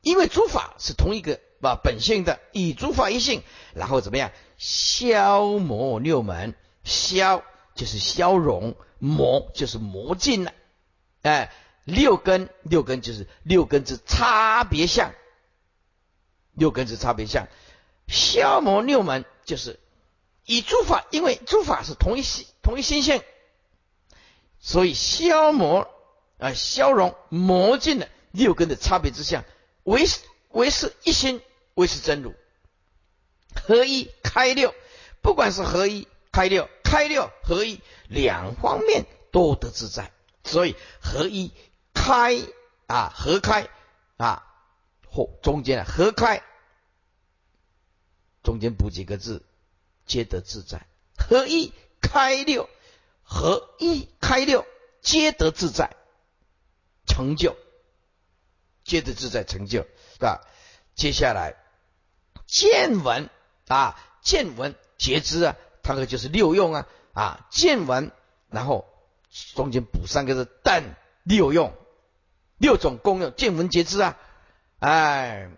[0.01, 1.39] 因为诸法是同一个。
[1.61, 3.43] 把本性的以诸法一性，
[3.73, 6.55] 然后怎么样消磨六门？
[6.83, 7.43] 消
[7.75, 10.53] 就是消融，磨就是磨尽了。
[11.21, 11.51] 哎，
[11.83, 15.11] 六根六根就是六根之差别相，
[16.53, 17.47] 六根之差别相，
[18.07, 19.79] 消磨六门就是
[20.45, 23.21] 以诸法，因为诸法是同一心同一心性，
[24.59, 25.89] 所以消磨
[26.37, 29.43] 啊消融磨尽了六根的差别之相，
[29.83, 30.05] 为
[30.51, 31.41] 为是一心。
[31.77, 32.33] 为是真如，
[33.53, 34.73] 合一开六，
[35.21, 40.11] 不管是合一开六、开六合一，两方面都得自在。
[40.43, 41.51] 所以合一
[41.93, 42.35] 开
[42.87, 43.69] 啊，合开
[44.17, 44.43] 啊，
[45.07, 46.41] 或中间合开，
[48.41, 49.45] 中间补几个字，
[50.07, 50.87] 皆得自在。
[51.15, 52.67] 合一开六，
[53.21, 54.65] 合一开六，
[55.01, 55.95] 皆得自在，
[57.05, 57.55] 成就，
[58.83, 60.41] 皆得自在成就，是吧？
[60.95, 61.55] 接下来。
[62.47, 63.29] 见闻
[63.67, 68.11] 啊，见闻觉知啊，它个就是六用啊啊，见闻，
[68.49, 68.85] 然后
[69.53, 71.73] 中间补三个字，但六用，
[72.57, 74.17] 六种功用，见闻觉知啊，
[74.79, 75.51] 哎，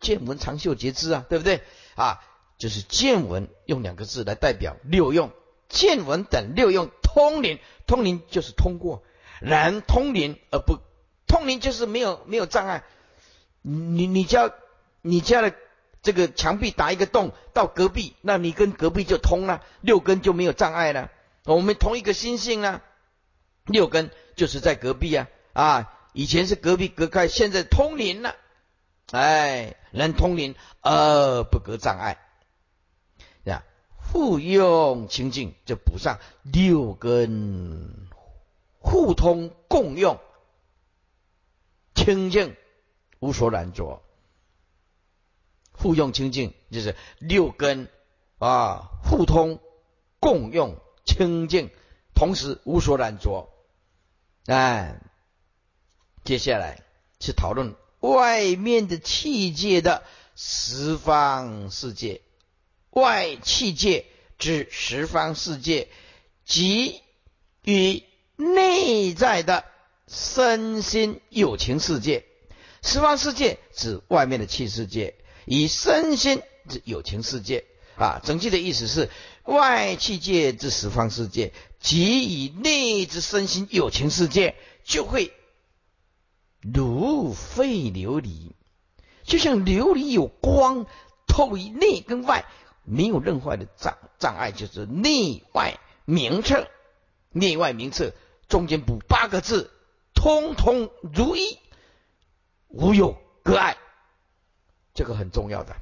[0.00, 1.60] 见闻长袖觉知啊，对不对
[1.94, 2.24] 啊？
[2.56, 5.30] 就是见闻用两个字来代表六用，
[5.68, 9.02] 见闻等六用通灵，通灵就是通过，
[9.40, 10.78] 人通灵而不
[11.26, 12.84] 通灵就是没有没有障碍，
[13.60, 14.50] 你你家
[15.02, 15.54] 你家的。
[16.02, 21.10] 这个墙壁打一个洞到隔壁，那你跟隔壁就通了，六根就没有障碍了。
[21.44, 22.82] 我们同一个心性啊，
[23.66, 25.98] 六根就是在隔壁啊啊！
[26.12, 28.34] 以前是隔壁隔开，现在通灵了，
[29.12, 32.18] 哎，能通灵而不隔障碍，
[33.44, 33.62] 呀，
[33.96, 38.08] 互用清净就补上六根
[38.78, 40.18] 互通共用，
[41.94, 42.56] 清净
[43.20, 44.02] 无所染着。
[45.82, 47.88] 互用清净，就是六根
[48.38, 49.58] 啊互通
[50.20, 51.70] 共用清净，
[52.14, 53.50] 同时无所染着。
[54.46, 55.00] 哎，
[56.24, 56.82] 接下来
[57.18, 60.04] 是讨论外面的气界的
[60.36, 62.20] 十方世界，
[62.90, 64.06] 外气界
[64.38, 65.88] 之十方世界，
[66.44, 67.00] 即
[67.64, 68.04] 与
[68.36, 69.64] 内在的
[70.06, 72.24] 身心有情世界。
[72.82, 75.16] 十方世界指外面的气世界。
[75.44, 77.64] 以身心之有情世界
[77.96, 79.10] 啊，整句的意思是
[79.44, 85.32] 外气界之十方世界，即以内之身心有情世界，就会
[86.60, 88.52] 如废琉璃，
[89.24, 90.86] 就像琉璃有光
[91.26, 92.44] 透于内跟外，
[92.84, 96.68] 没有任何的障障碍，就是内外明澈，
[97.30, 98.12] 内外明澈，
[98.48, 99.70] 中间补八个字，
[100.14, 101.58] 通通如一，
[102.68, 103.76] 无有隔碍。
[104.94, 105.76] 这个很重要的。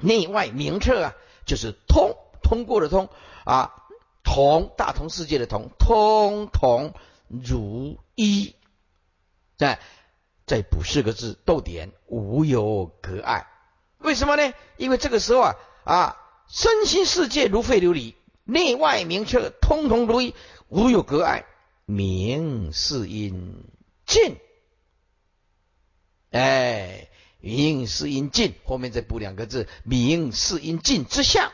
[0.00, 3.08] 内外明彻啊，就是通通过的通
[3.44, 3.84] 啊，
[4.22, 6.94] 同大同世界的同，通同
[7.26, 8.54] 如一。
[9.56, 9.80] 再
[10.46, 13.48] 再补四个字，逗点，无有隔碍。
[13.98, 14.54] 为什么呢？
[14.76, 20.34] 因为这个时候啊啊，身心世界如废琉璃，内外明彻，通通如一，
[20.68, 21.44] 无有隔碍。
[21.86, 23.64] 明是因
[24.06, 24.36] 尽，
[26.30, 27.08] 哎，
[27.40, 31.52] 明是因尽，后面再补两个字，明是因尽之相，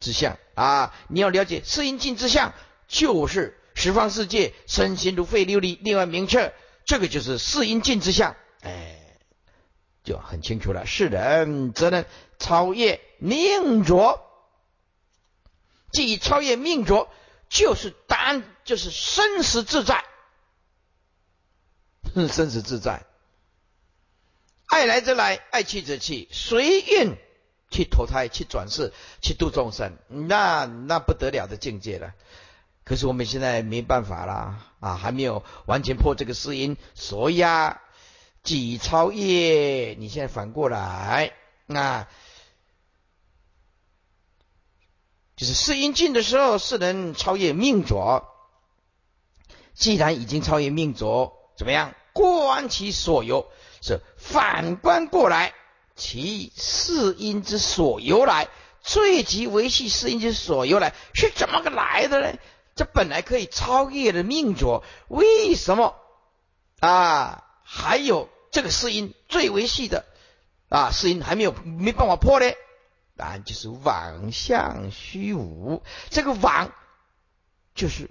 [0.00, 0.94] 之相啊！
[1.08, 2.52] 你要了解是因尽之相，
[2.88, 6.52] 就是十方世界身心如废琉璃，另外明确，
[6.84, 9.18] 这个就是是因尽之相，哎，
[10.02, 10.86] 就很清楚了。
[10.86, 12.04] 是人则能
[12.38, 14.20] 超越命浊，
[15.92, 17.08] 既超越命浊。
[17.50, 20.02] 就是答案，就是生死自在，
[22.32, 23.04] 生死自在，
[24.66, 27.16] 爱来则来，爱去则去，随运
[27.70, 32.14] 去投胎，去转世，去度众生，那那不得了的境界了。
[32.84, 37.80] 可是我们现在没办法啦，啊，还没有完全破这个世因，所以啊，
[38.42, 41.32] 己超越，你现在反过来，
[41.66, 42.06] 那。
[45.36, 48.24] 就是世因尽的时候，是能超越命浊。
[49.74, 51.92] 既然已经超越命浊，怎么样？
[52.12, 53.50] 观其所由，
[53.84, 55.52] 这反观过来，
[55.94, 58.48] 其世因之所由来，
[58.80, 62.38] 最极维系世因之所由来，是怎么个来的呢？
[62.74, 65.94] 这本来可以超越的命浊，为什么
[66.80, 67.44] 啊？
[67.62, 70.06] 还有这个世因最维系的
[70.70, 72.46] 啊，世因还没有没办法破呢？
[73.16, 76.72] 答案就是妄相虚无，这个妄
[77.74, 78.10] 就是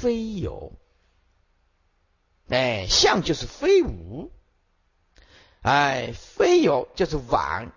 [0.00, 0.72] 非有，
[2.48, 4.32] 哎，相就是非无，
[5.64, 7.72] 哎，非有就是妄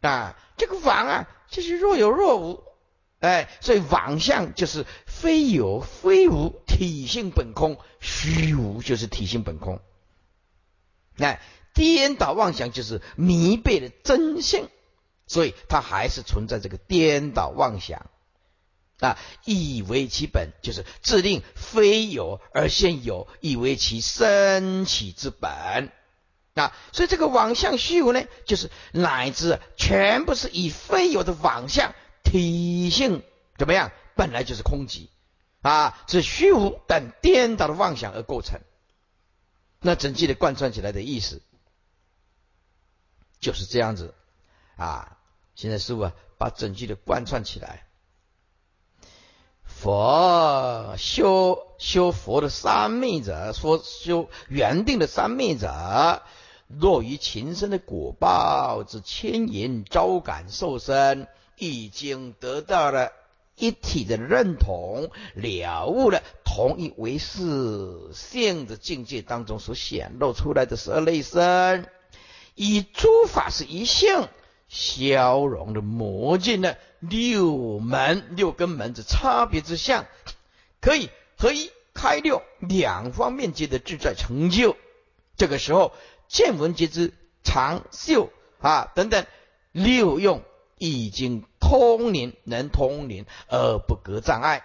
[0.00, 2.64] 啊，这个妄啊就是若有若无，
[3.20, 9.80] 哎，所以妄相就是非有非无，体性本空，虚无就是体性本空，
[11.18, 11.42] 哎，
[11.74, 14.68] 颠倒妄想就是迷背的真性。
[15.26, 18.06] 所以它还是存在这个颠倒妄想。
[18.98, 25.92] 啊，以为其本就是自令非有而现有，以为其生起之本。
[26.58, 26.74] 啊。
[26.92, 31.94] 所以这个妄相虚无呢，就是乃至全部是以非有的妄相
[32.24, 33.22] 体性
[33.56, 35.08] 怎么样，本来就是空寂
[35.62, 38.60] 啊，是虚无等颠倒的妄想而构成。
[39.80, 41.40] 那整句的贯穿起来的意思
[43.40, 44.14] 就是这样子
[44.76, 45.18] 啊。
[45.54, 47.84] 现在师傅啊，把整句的贯穿起来。
[49.64, 56.22] 佛修修佛的三昧者，说修原定的三昧者，
[56.68, 61.26] 若于情生的果报之牵引招感受身，
[61.56, 63.12] 已经得到了
[63.56, 71.88] 一体的认同，了悟了同一为是性的境界当中所显露出来的十二类身，
[72.54, 74.28] 以诸法是一性。
[74.70, 80.04] 消融的魔镜的六门六根门之差别之相，
[80.78, 84.76] 可以合一开六两方面皆的自在成就。
[85.38, 85.94] 这个时候
[86.28, 87.12] 见闻皆知
[87.42, 89.26] 长秀啊等等
[89.72, 90.42] 六用
[90.78, 94.64] 已经通灵，能通灵而不隔障碍，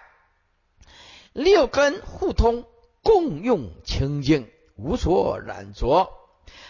[1.32, 2.64] 六根互通，
[3.02, 6.10] 共用清净，无所染着。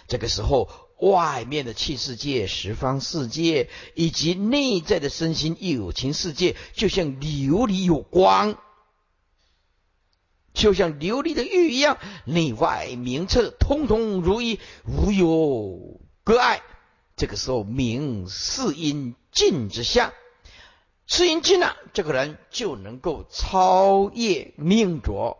[0.08, 0.70] 这个时候。
[0.96, 8.56] 外面的气世界、十方世界，以及内在的身心有情世界，就像琉璃有光，
[10.54, 16.62] 就像琉璃的玉一样，内外明澈，通通如一，无有隔碍。
[17.16, 20.12] 这个时候，明是因尽之相，
[21.06, 25.36] 是因尽了，这个人就能够超越命浊。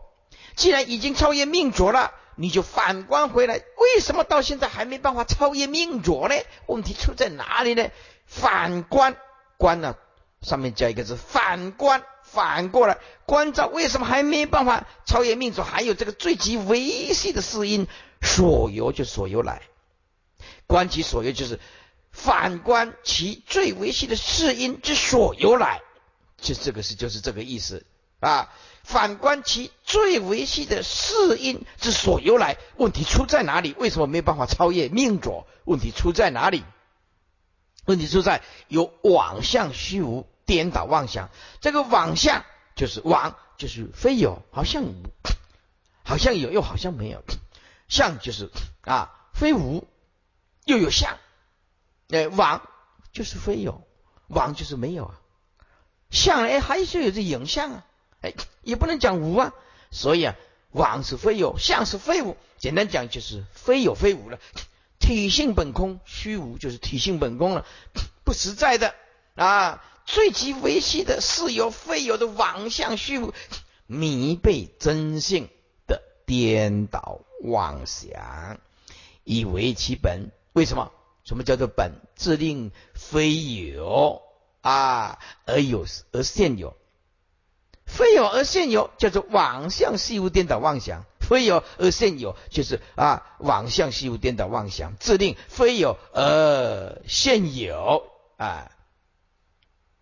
[0.55, 2.11] 既然已经超越命浊了。
[2.37, 6.35] 你就反观回来，为什么到现在还没办法超越命浊呢？
[6.65, 7.87] 问题出在哪里呢？
[8.25, 9.15] 反观
[9.55, 9.95] 观呢，
[10.41, 12.03] 上面加一个字，反观
[12.35, 15.63] 反过来观照，为什么还没办法超越命主？
[15.63, 17.87] 还有这个最极维系的四因
[18.21, 19.61] 所由，就所由来
[20.67, 21.59] 观其所由，就是
[22.11, 25.81] 反观其最维系的四因之所由来，
[26.37, 27.85] 就这个是就是这个意思
[28.19, 28.51] 啊。
[28.83, 33.73] 反观其最维系的四因之所由来，问题出在哪里？
[33.79, 35.45] 为什么没办法超越命主？
[35.63, 36.63] 问题出在哪里？
[37.85, 41.29] 问题出在有妄相虚无，颠倒妄想。
[41.61, 42.43] 这个妄相
[42.75, 44.83] 就是妄，就是非有，好像
[46.03, 47.23] 好像有，又好像没有。
[47.87, 48.49] 相就是
[48.81, 49.87] 啊，非无
[50.65, 51.17] 又有相，
[52.09, 52.67] 哎，妄
[53.11, 53.85] 就是非有，
[54.27, 55.19] 妄就是没有啊。
[56.09, 57.85] 相哎，还是有这影像啊，
[58.21, 59.53] 哎，也不能讲无啊。
[59.91, 60.35] 所以啊，
[60.71, 62.35] 妄是非有，相是非无。
[62.57, 64.39] 简单讲就是非有非无了。
[64.99, 67.65] 体性本空，虚无就是体性本空了，
[68.25, 68.95] 不实在的
[69.35, 69.83] 啊。
[70.05, 73.33] 最极维系的是有非有的妄相虚无，
[73.87, 75.49] 迷被真性
[75.87, 78.59] 的颠倒妄想，
[79.23, 80.31] 以为其本。
[80.53, 80.91] 为什么？
[81.23, 81.93] 什么叫做本？
[82.15, 84.21] 自令非有
[84.61, 86.77] 啊，而有而现有，
[87.85, 91.03] 非有而现有，叫做妄相虚无颠倒妄想。
[91.19, 98.03] 非有而现有，就是啊，妄相虚无颠倒妄想，自令非有而现有
[98.37, 98.71] 啊。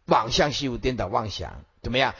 [0.05, 2.15] 妄相虚无颠倒妄想怎么样？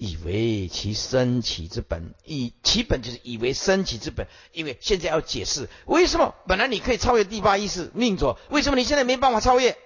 [0.00, 4.28] 以为其生起之本，以其本就是以为生起之本。
[4.52, 9.76] 因为现在要解释为什么本来你可以超越第八意识命浊，为什么你现在没办法超越？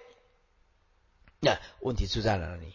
[1.40, 2.74] 那问题出在哪里？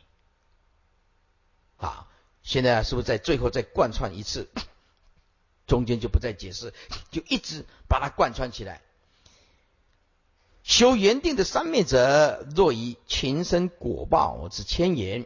[1.75, 2.07] 好，
[2.41, 4.49] 现在是不是在最后再贯穿一次？
[5.67, 6.73] 中间就不再解释，
[7.11, 8.81] 就一直把它贯穿起来。
[10.67, 15.25] 修原定的三昧者，若以情生果报之千言，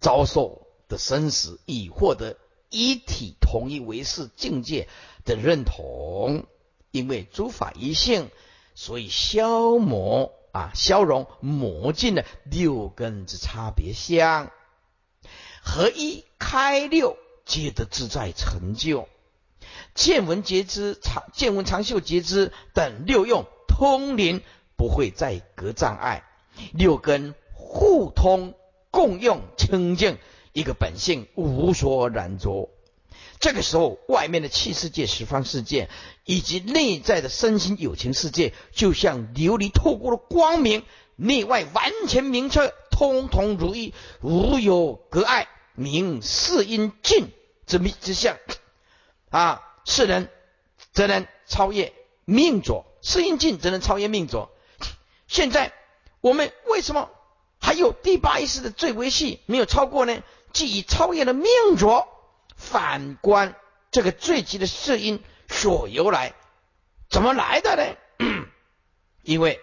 [0.00, 2.36] 遭受的生死，以获得
[2.70, 4.88] 一体统一为是境界
[5.24, 6.44] 的认同。
[6.90, 8.32] 因为诸法一性，
[8.74, 14.50] 所以消磨啊，消融磨尽了六根之差别相，
[15.62, 19.08] 合一开六，皆得自在成就。
[19.94, 23.46] 见闻觉知长见闻长袖觉知等六用。
[23.78, 24.42] 通灵
[24.74, 26.24] 不会再隔障碍，
[26.72, 28.54] 六根互通
[28.90, 30.18] 共用清净，
[30.52, 32.70] 一个本性无所染着。
[33.38, 35.88] 这个时候，外面的气世界、十方世界
[36.24, 40.82] 以及内在的身心有情世界，就像琉璃透过了光明，
[41.14, 47.28] 内外完全明澈，通通如一，无有隔碍，明世因尽
[47.64, 48.36] 之密之相。
[49.30, 50.28] 啊，世人
[50.92, 51.92] 则能超越
[52.24, 52.84] 命浊。
[53.08, 54.50] 适应尽则能超越命浊。
[55.28, 55.72] 现在
[56.20, 57.10] 我们为什么
[57.58, 60.22] 还有第八意识的最维系没有超过呢？
[60.52, 61.48] 即已超越了命
[61.78, 62.06] 浊，
[62.54, 63.54] 反观
[63.90, 66.34] 这个最极的适应所由来，
[67.08, 68.46] 怎么来的呢？
[69.24, 69.58] 因为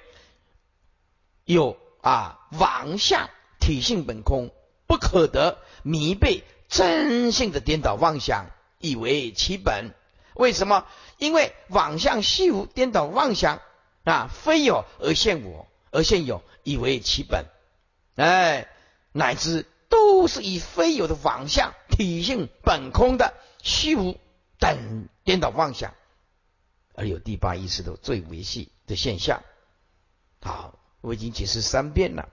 [1.43, 3.29] 有啊妄相
[3.59, 4.49] 体性本空，
[4.87, 8.47] 不可得迷被真性的颠倒妄想，
[8.79, 9.93] 以为其本。
[10.35, 10.85] 为什么？
[11.17, 13.61] 因为妄相虚无，颠倒妄想
[14.03, 17.45] 啊，非有而现我，而现有，以为其本，
[18.15, 18.67] 哎，
[19.13, 23.33] 乃至都是以非有的妄相体性本空的
[23.63, 24.19] 虚无
[24.59, 25.93] 等颠倒妄想，
[26.93, 29.41] 而有第八意识的最维系的现象。
[30.41, 32.29] 好，我已经解释三遍了，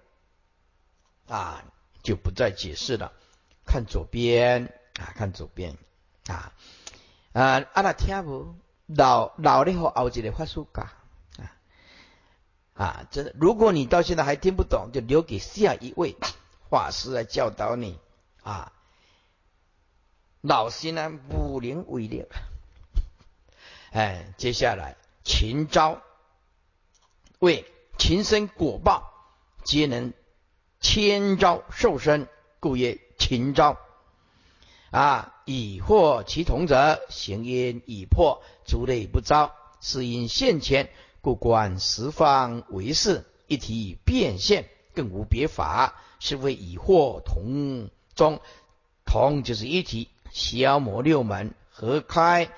[1.29, 1.65] 啊，
[2.03, 3.13] 就不再解释了。
[3.65, 4.67] 看左边
[4.99, 5.77] 啊，看左边
[6.27, 6.53] 啊。
[7.33, 8.55] 啊，阿拉听无
[8.87, 10.85] 老老的和，后一个法术讲
[11.39, 11.53] 啊
[12.75, 16.17] 啊，真的，如果你到现在还听不懂，就留给下一位
[16.69, 17.99] 法师来教导你
[18.43, 18.73] 啊。
[20.43, 22.27] 老师呢，五灵为力。
[23.93, 26.03] 哎，接下来秦招
[27.39, 27.65] 为
[27.99, 29.13] 秦生果报，
[29.65, 30.13] 皆能
[30.81, 32.29] 千招受身，
[32.59, 33.79] 故曰秦招。
[34.93, 40.91] 啊，以获其同者，行因已破，诸类不招，是因现前，
[41.23, 48.41] 故观十方为是，一体变现，更无别法，是为以获同中，
[49.07, 52.51] 同就是一体，消磨六门，合开？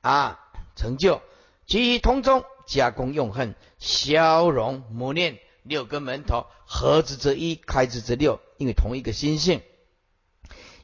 [0.00, 0.40] 啊，
[0.74, 1.20] 成就，
[1.66, 9.60] 即同中加工用恨，消融磨练六根门头，合之则一，开之则六，因为同一个心性。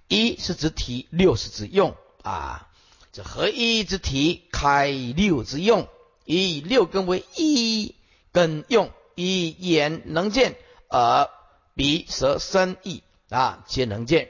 [0.08, 2.68] 一是指体，六是指用啊。
[3.12, 5.88] 这合一之体，开六之用，
[6.24, 7.94] 以六根为一
[8.32, 10.56] 根用，以眼能见，
[10.90, 11.28] 耳、
[11.74, 14.28] 鼻、舌、身、意啊，皆能见。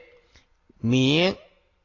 [0.79, 1.35] 明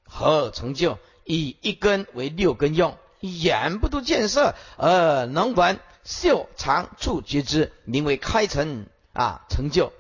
[0.05, 9.93] 和成就，以一根为六根用，眼不度见色，而能闻、嗅、尝、触觉知，名为开成啊，成就。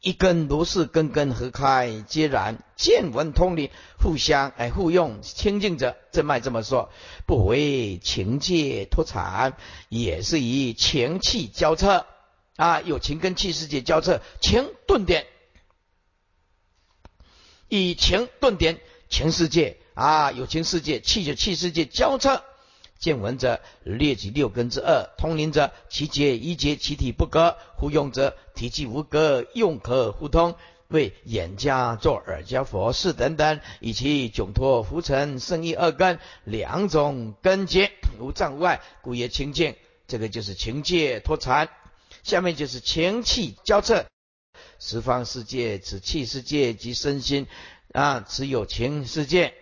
[0.00, 3.70] 一根如是根根合开，皆然见闻通灵，
[4.00, 5.96] 互相哎互用清净者。
[6.12, 6.90] 正脉这么说，
[7.26, 9.56] 不为情界脱产，
[9.88, 12.06] 也是以情气交彻
[12.56, 15.26] 啊，有情跟气世界交彻，情顿点，
[17.68, 22.44] 以情顿点情世界啊，有情世界气就气世界交彻，
[22.98, 30.56] 见闻者列举六根之二，通灵者其结一结，其体不隔；互用者体既无隔，用可互通。
[30.88, 39.76] 为眼家做耳家佛事等等，以其窘脱浮尘生意二根两种根结无障无碍，故曰清净。
[40.06, 41.68] 这个就是情界脱禅。
[42.22, 44.06] 下面就是情气交彻，
[44.80, 47.46] 十方世界此气世界及身心
[47.92, 49.52] 啊，只有情世界，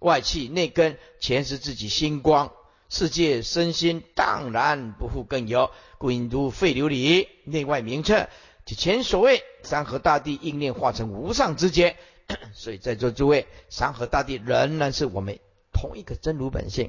[0.00, 2.52] 外气内根全是自己心光。
[2.94, 8.28] 世界身心荡然不复更有，故应读废琉璃内外明彻。
[8.64, 11.96] 就前所谓山河大地应念化成无上之劫，
[12.54, 15.40] 所以在座诸位，山河大地仍然是我们
[15.72, 16.88] 同一个真如本性。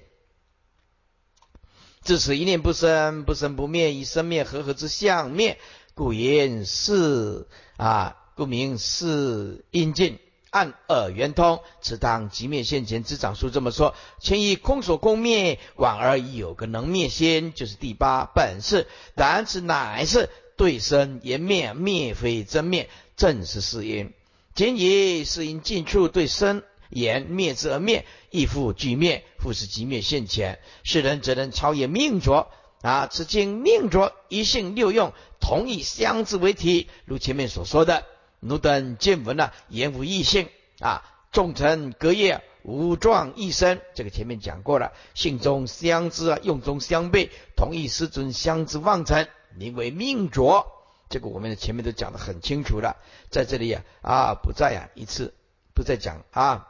[2.02, 5.58] 自此一念不生，不生不灭，以生灭合合之相灭，
[5.96, 7.48] 故言是
[7.78, 10.20] 啊，故名是应尽。
[10.56, 13.94] 暗耳圆通，此当即灭现前之长书这么说。
[14.22, 18.88] 前以空所空灭，往而已有个能灭先，就是第八本事。
[19.16, 24.14] 然此乃是对生言灭，灭非真灭，正是是因。
[24.54, 30.60] 今以是因尽处对生言灭之而灭，亦复俱灭，复是即灭现前。
[30.84, 32.50] 世人则能超越命浊
[32.82, 33.08] 啊！
[33.08, 38.06] 此经命浊一性六用，同以相之为体，如前面所说的。
[38.40, 41.04] 奴等见闻了，言无异性啊！
[41.32, 44.94] 众臣隔夜无状一生，这个前面讲过了。
[45.14, 50.66] 性中相知啊，用中相背，同一师尊相知妄成，名为命浊。
[51.10, 52.96] 这个我们前面都讲得很清楚了，
[53.30, 55.34] 在这里啊啊不再啊一次
[55.74, 56.68] 不再讲啊。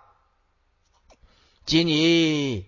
[1.65, 2.65] 今以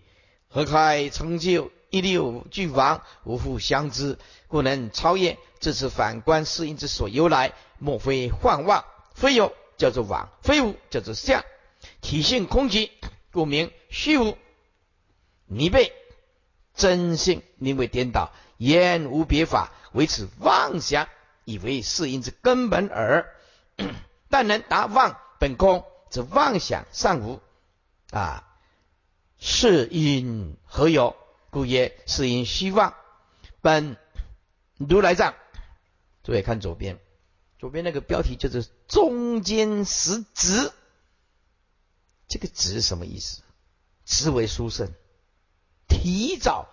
[0.47, 5.37] 何开成就一六俱亡，无复相知，故能超越。
[5.59, 8.85] 这是反观世因之所由来，莫非幻妄。
[9.13, 11.43] 非有叫做妄，非无叫做相，
[12.01, 12.91] 体性空寂，
[13.31, 14.37] 故名虚无。
[15.45, 15.91] 你被
[16.75, 21.07] 真性名为颠倒，言无别法，为此妄想，
[21.45, 23.33] 以为是因之根本耳。
[24.29, 27.41] 但能达妄本空，则妄想尚无
[28.11, 28.43] 啊。
[29.39, 31.15] 是因何有？
[31.49, 32.93] 故曰是因虚妄。
[33.61, 33.97] 本
[34.75, 35.33] 如来藏，
[36.23, 36.99] 诸位看左边。
[37.59, 40.71] 左边那个标题就是“中间实执”，
[42.29, 43.41] 这个“执”什么意思
[44.05, 44.91] ？“执”为殊胜，
[45.87, 46.69] 提早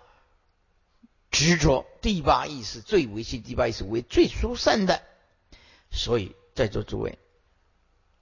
[1.31, 5.01] 执着第八意识，最维系第八意识为最殊胜的。
[5.91, 7.17] 所以在座诸位，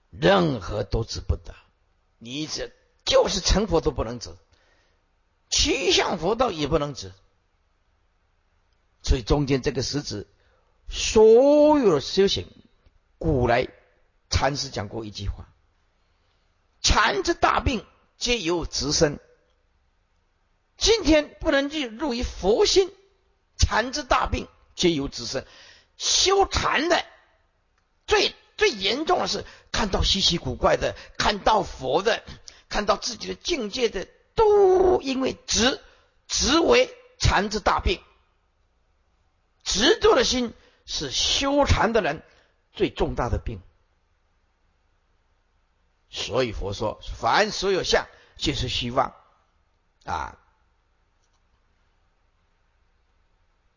[0.10, 1.54] 任何都执不得，
[2.18, 2.72] 你这
[3.04, 4.34] 就是成佛都不能执，
[5.50, 7.12] 七相佛道也不能执。
[9.02, 10.28] 所以中间这个实执。
[10.96, 12.48] 所有的修行，
[13.18, 13.68] 古来
[14.30, 15.52] 禅师讲过一句话
[16.84, 17.84] ：“禅之大病，
[18.20, 19.20] 皆由直身。”
[20.78, 22.92] 今天不能去入于佛心，
[23.58, 25.48] 禅之大病，皆由直身。
[25.98, 27.04] 修禅的
[28.06, 32.24] 最最严重的是看到稀奇古怪的，看到佛的，
[32.70, 35.82] 看到自己的境界的，都因为执
[36.28, 38.00] 执为禅之大病，
[39.64, 40.54] 执着的心。
[40.86, 42.24] 是修禅的人
[42.74, 43.60] 最重大的病，
[46.10, 48.08] 所以佛说，凡所有相，
[48.38, 49.14] 皆是虚妄
[50.06, 50.38] 啊。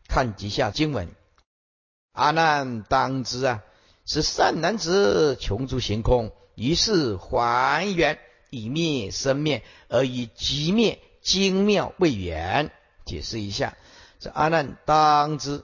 [0.07, 1.13] 看几下经文，
[2.11, 3.63] 阿难当知啊，
[4.05, 12.71] 是善男子穷诸行空，于是还原以灭生灭，而以极灭精妙未远。
[13.05, 13.77] 解释一下，
[14.19, 15.63] 这阿难当知。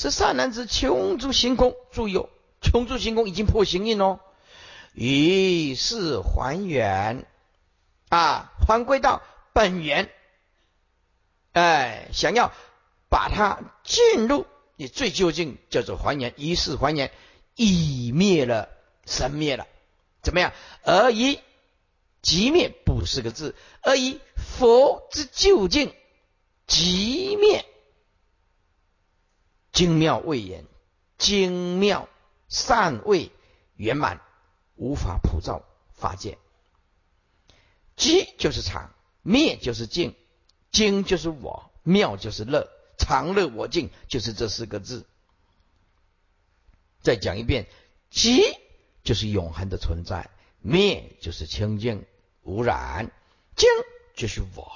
[0.00, 2.28] 是善男子穷诸行空，注意哦，
[2.60, 4.20] 穷诸行空已经破行印哦，
[4.92, 7.26] 于是还原
[8.08, 9.22] 啊，还归到
[9.52, 10.08] 本源，
[11.52, 12.52] 哎，想要
[13.10, 14.46] 把它进入
[14.76, 17.10] 你最究竟，叫做还原，于是还原，
[17.56, 18.68] 已灭了，
[19.04, 19.66] 神灭了，
[20.22, 20.52] 怎么样？
[20.84, 21.40] 而以
[22.22, 25.92] 即灭不是个字，而以佛之究竟
[26.68, 27.64] 即灭。
[29.78, 30.64] 精妙未圆，
[31.18, 32.08] 精妙
[32.48, 33.30] 善未
[33.76, 34.20] 圆满，
[34.74, 35.62] 无法普照
[35.94, 36.36] 法界。
[37.96, 40.16] 寂就是常，灭就是净，
[40.72, 42.68] 精就是我，妙就是乐，
[42.98, 45.06] 常乐我净就是这四个字。
[47.00, 47.68] 再讲一遍，
[48.10, 48.58] 寂
[49.04, 50.28] 就是永恒的存在，
[50.60, 52.04] 灭就是清净
[52.42, 53.12] 无染，
[53.54, 53.68] 精
[54.16, 54.72] 就是我。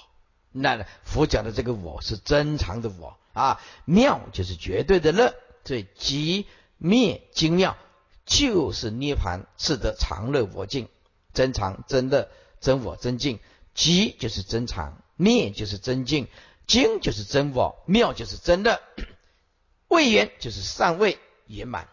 [0.53, 3.19] 那佛讲的这个我是真常的我。
[3.33, 6.47] 啊，妙就是绝对的乐，所以即
[6.79, 7.77] 灭精妙
[8.25, 10.89] 就是涅盘，是得常乐我净，
[11.33, 12.31] 真常真乐
[12.61, 13.41] 真我真净，
[13.75, 16.29] 即就是真常，灭就是真净，
[16.67, 18.81] 精就是真我，妙就是真的，
[19.89, 21.89] 位圆就是上位圆满。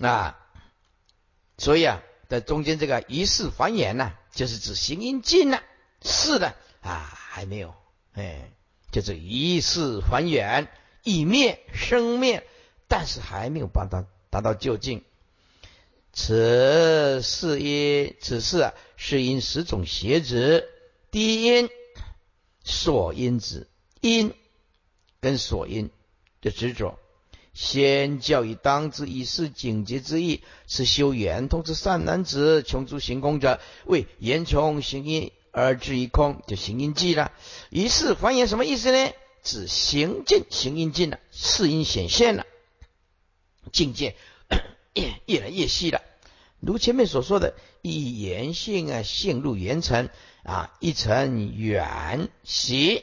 [0.00, 0.36] 那
[1.56, 5.62] 所以啊，在中间这个一世还原呢，就是指行音尽了，
[6.02, 7.74] 是的啊，还没有，
[8.12, 8.50] 哎，
[8.92, 10.68] 就是一世还原，
[11.04, 12.46] 以灭生灭，
[12.86, 15.02] 但是还没有达到达到究竟。
[16.12, 20.68] 此是因，此是啊，是因十种邪执。
[21.10, 21.70] 第一因，
[22.62, 23.68] 所因子，
[24.00, 24.34] 因
[25.20, 25.90] 跟所因
[26.42, 26.98] 的执着。
[27.60, 37.32] 先教以当知以示警戒之意，是修圆通之善男子，穷诸行空者，为言穷行因而至于空，就行因寂了。
[37.70, 39.12] 于是还原什么意思呢？
[39.42, 42.46] 指行尽行因尽了，是因显现了，
[43.72, 44.14] 境界
[45.26, 46.00] 越来越细了。
[46.60, 50.08] 如前面所说的，以言性啊，性入圆成
[50.44, 53.02] 啊，一层圆习，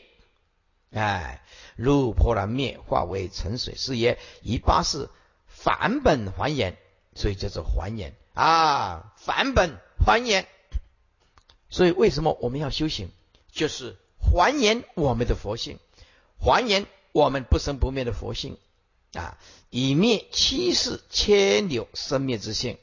[0.96, 1.41] 哎。
[1.76, 4.18] 如破了灭，化为沉水是也。
[4.41, 5.10] 以八世
[5.48, 6.78] 返本还原，
[7.14, 10.48] 所以叫做还原啊，返本还原。
[11.70, 13.10] 所以为什么我们要修行？
[13.52, 15.80] 就是还原我们的佛性，
[16.39, 18.58] 还原我们不生不灭的佛性
[19.14, 19.38] 啊，
[19.70, 22.78] 以灭七世千流生灭之性，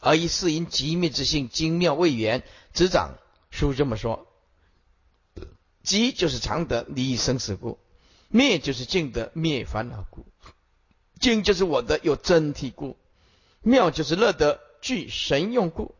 [0.00, 2.42] 而以是因极灭之性精妙未圆。
[2.74, 3.14] 执掌
[3.50, 4.26] 书这么说，
[5.88, 7.78] 极就是常德离生死故。
[8.28, 10.26] 灭就是净德灭烦恼故，
[11.18, 12.98] 净就是我的有真体故，
[13.62, 15.94] 妙就是乐得具神用故，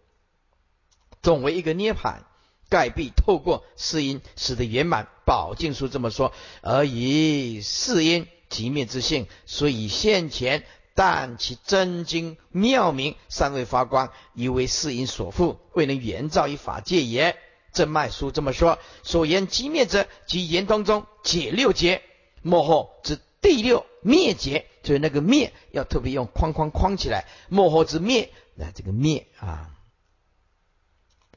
[1.23, 2.27] 总为一个涅盘，
[2.69, 5.09] 盖必透过四因使得圆满。
[5.25, 17.39] 宝镜书这么说，而以四因即灭之性，所以现前，但其真经妙明尚未发光，以为四因所缚，未能圆照于法界也。
[17.73, 22.03] 正脉书这么说，所言即灭者，即言当中解六劫。
[22.41, 27.27] 幕后之第六灭劫，就是那个灭要特别用框框框起来。
[27.49, 29.71] 幕后之灭，那这个灭啊，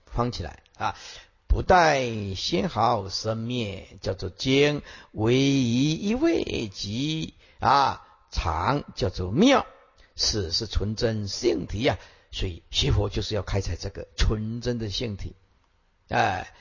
[0.06, 0.96] 框起来啊，
[1.48, 9.66] 不待先毫生灭，叫做经，唯一一位即啊常叫做妙，
[10.16, 11.98] 此是纯真性体呀。
[12.32, 15.36] 所以学佛就是要开采这个纯真的性体，
[16.12, 16.54] 哎，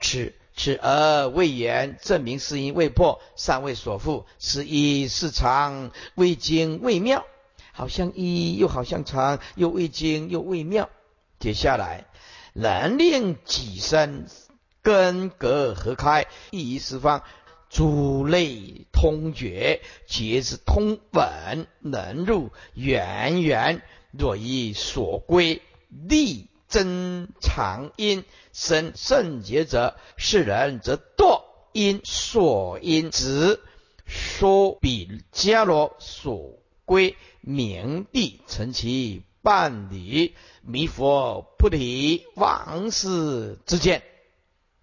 [0.00, 0.34] 此。
[0.54, 4.26] 此而未言，证明是因未破，尚未所复。
[4.38, 7.24] 是一是常，未精未妙，
[7.72, 10.90] 好像一又好像常，又未精又未妙。
[11.38, 12.04] 接下来，
[12.52, 14.26] 能令己身
[14.82, 17.22] 根格合开，一十方
[17.70, 23.80] 诸类通觉，皆之通稳，能入圆圆。
[24.10, 26.50] 若依所归立。
[26.72, 31.44] 真常因生圣洁者，世人则堕
[31.74, 33.60] 因所因执，
[34.06, 44.02] 说比迦罗所归明地成其伴侣，弥佛菩提往事之见。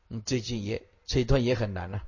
[0.09, 2.03] 嗯，最近也这一段也很难了，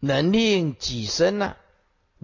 [0.00, 1.56] 能令己身呢？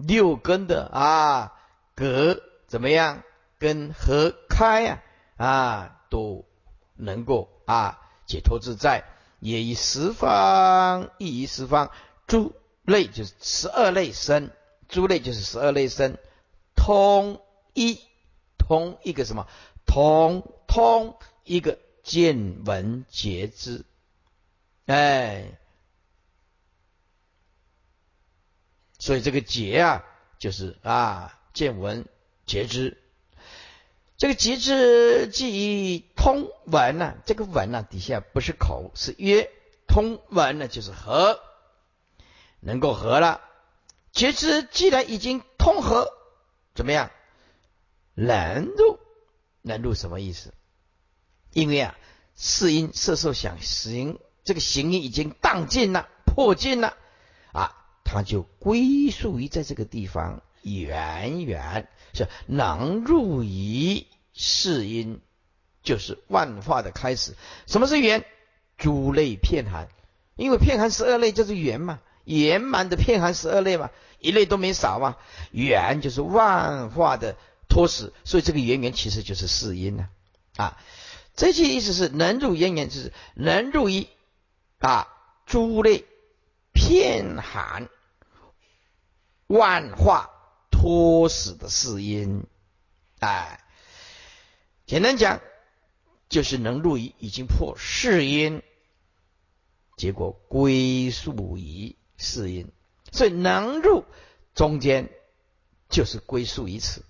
[0.07, 1.53] 六根的啊，
[1.95, 3.23] 格怎么样？
[3.59, 5.01] 跟合开啊
[5.37, 6.45] 啊，都
[6.95, 9.03] 能够啊解脱自在。
[9.39, 11.91] 也以十方，亦以十方
[12.27, 14.51] 诸类，就是十二类身，
[14.87, 16.17] 诸类就是十二类身，
[16.75, 17.41] 通
[17.73, 17.99] 一
[18.57, 19.47] 通一个什么？
[19.85, 23.85] 通通一个见闻觉知，
[24.85, 25.57] 哎。
[29.01, 30.05] 所以这个结啊，
[30.37, 32.05] 就是啊见闻
[32.45, 33.01] 觉知。
[34.15, 39.49] 这个觉知即于通闻呢，这个闻呢底下不是口，是约
[39.87, 41.39] 通闻呢，就是和，
[42.59, 43.41] 能够合了。
[44.11, 46.13] 觉知既然已经通合，
[46.75, 47.09] 怎么样？
[48.13, 48.99] 能入，
[49.63, 50.53] 能入什么意思？
[51.53, 51.97] 因为啊，
[52.35, 56.97] 四因色受想行，这个行因已经荡尽了，破尽了。
[58.13, 65.21] 它就归宿于在这个地方，远远是能入于世因，
[65.81, 67.35] 就是万化的开始。
[67.67, 68.25] 什么是圆？
[68.77, 69.87] 诸类片寒，
[70.35, 75.15] 因为片寒十二类就是圆嘛，圆满的片寒十二类嘛，一类都没少嘛。
[75.51, 77.37] 圆就是万化的
[77.69, 80.09] 托始，所以这个圆圆其实就是世因呢。
[80.57, 80.77] 啊，
[81.33, 84.05] 这句意思是能入圆圆，就是能入于
[84.79, 85.07] 啊
[85.45, 86.03] 诸类
[86.73, 87.87] 片寒。
[89.51, 90.29] 万化
[90.69, 92.45] 托死的四因。
[93.19, 93.59] 哎，
[94.85, 95.41] 简单讲，
[96.29, 98.63] 就是能入于已经破四因，
[99.97, 102.71] 结果归宿于四因，
[103.11, 104.05] 所以能入
[104.55, 105.11] 中间
[105.89, 107.03] 就是归宿于此。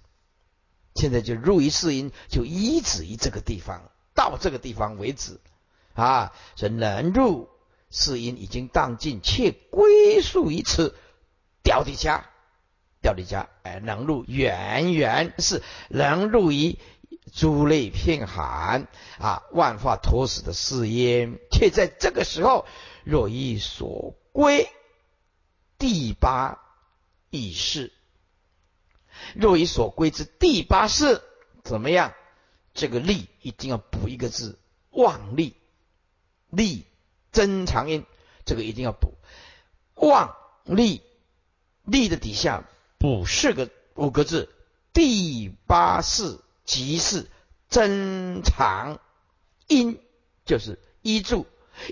[0.96, 5.40] 现在就入于四因，就依止于这个地方，到这个地方为止
[5.94, 6.34] 啊。
[6.56, 7.50] 所以能入
[7.90, 10.98] 四因已经荡尽，且归宿于此，
[11.64, 12.31] 掉底下。
[13.02, 16.78] 掉底下，哎，能入远远是能入于
[17.34, 18.88] 诸类片寒
[19.18, 22.66] 啊，万化托死的四因，却在这个时候，
[23.04, 24.70] 若以所归
[25.78, 26.60] 第八
[27.30, 27.92] 意识，
[29.34, 31.22] 若以所归之第八事
[31.64, 32.14] 怎么样？
[32.74, 34.60] 这个力一定要补一个字，
[34.92, 35.56] 妄力，
[36.50, 36.86] 力
[37.32, 38.06] 增长音，
[38.46, 39.16] 这个一定要补，
[39.96, 40.36] 妄
[40.66, 41.02] 力
[41.84, 42.64] 力的底下。
[43.02, 44.48] 补四个五个字，
[44.94, 47.26] 第八世即是
[47.68, 49.00] 增长
[49.68, 50.00] 因，
[50.46, 51.48] 就是依住，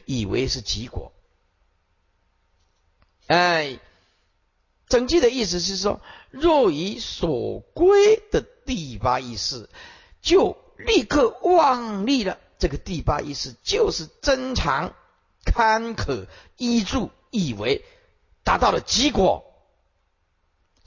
[0.05, 1.11] 以为是结果。
[3.25, 3.79] 哎，
[4.87, 5.99] 整句的意思是说，
[6.29, 9.67] 若以所归的第八意识，
[10.21, 12.37] 就立刻忘立了。
[12.59, 14.93] 这个第八意识就是增长，
[15.43, 17.83] 堪可依住，以为
[18.43, 19.48] 达到了结果。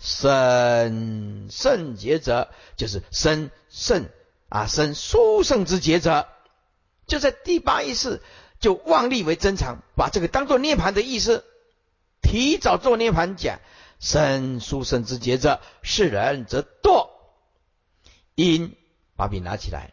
[0.03, 4.09] 生圣劫者，就是生圣
[4.49, 6.27] 啊，生殊胜之劫者，
[7.07, 8.21] 就在第八意识，
[8.59, 11.45] 就妄立为增长，把这个当做涅盘的意思，
[12.21, 13.61] 提早做涅盘讲，
[14.01, 17.09] 生殊胜之劫者，是人则堕
[18.35, 18.75] 因，
[19.15, 19.93] 把笔拿起来，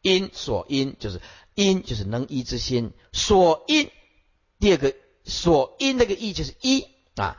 [0.00, 1.20] 因所因就是
[1.54, 3.90] 因就是能依之心，所因
[4.58, 4.94] 第二个
[5.26, 6.86] 所因那个意就是一
[7.16, 7.36] 啊。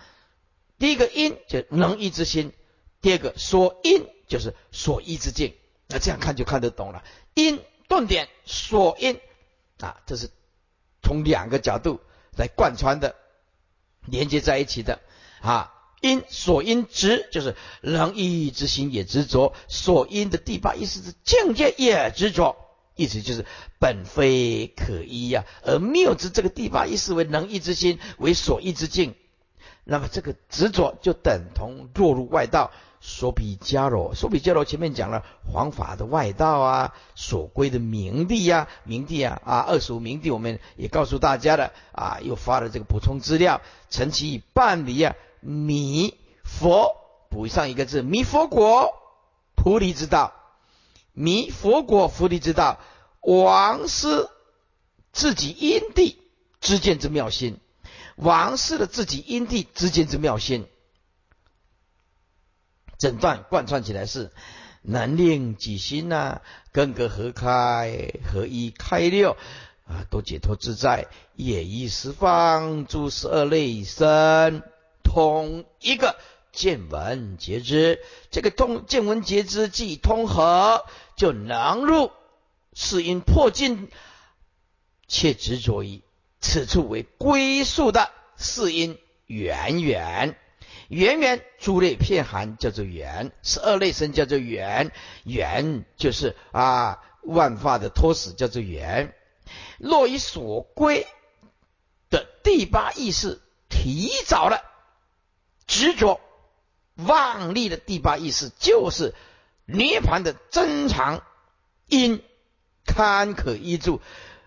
[0.83, 2.51] 第一个因就是能依之心，
[2.99, 5.53] 第二个所因就是所依之境。
[5.87, 7.05] 那这样看就看得懂了。
[7.35, 9.17] 因顿点所因
[9.79, 10.29] 啊，这是
[11.01, 12.01] 从两个角度
[12.37, 13.15] 来贯穿的，
[14.07, 14.99] 连接在一起的
[15.39, 15.71] 啊。
[16.01, 22.57] 因所因执就是能依之心也执着，所因的第八意识是境界也执着，
[22.97, 23.45] 意思就是
[23.79, 29.15] 本非可依呀，而谬执这个第八意识为能依之心为所依之境。
[29.83, 32.71] 那么这个执着就等同落入外道，
[33.01, 46.95] 所比迦罗，所比迦罗前面讲了黄法的外道啊，所归的名地呀，名地啊啊，二十五名地我们也告诉大家了啊，又发了这个补充资料，陈其以半离啊，弥佛
[47.29, 48.93] 补上一个字，弥佛果
[49.55, 50.33] 菩提之道，
[51.11, 52.79] 弥佛果菩提之道，
[53.19, 54.29] 王师
[55.11, 56.17] 自己因地
[56.61, 57.59] 之见之妙心。
[58.15, 60.67] 王室的自己因地之间之妙心，
[62.99, 64.31] 整段贯穿起来是
[64.81, 66.41] 能令己心呐，
[66.71, 69.35] 根格合开，合一开六
[69.85, 74.61] 啊，都解脱自在，也依十方诸十二类身，
[75.03, 76.17] 通一个
[76.51, 77.99] 见闻皆知。
[78.29, 80.85] 这个通见闻皆知，即通合，
[81.15, 82.11] 就能入
[82.73, 83.89] 是因破尽，
[85.07, 86.01] 且执着于。
[86.43, 90.37] 此处为归宿的四因圆圆，
[90.89, 94.91] 圆圆诸类片含叫做圆，十二类身叫做圆，
[95.23, 99.15] 圆就是啊万法的托死叫做圆。
[99.77, 101.07] 若以所归
[102.09, 104.61] 的第八意识提早了
[105.65, 106.19] 执着
[106.95, 109.15] 妄力的第八意识，就是
[109.65, 111.23] 涅盘的增长
[111.87, 112.21] 因，
[112.85, 114.01] 堪可依住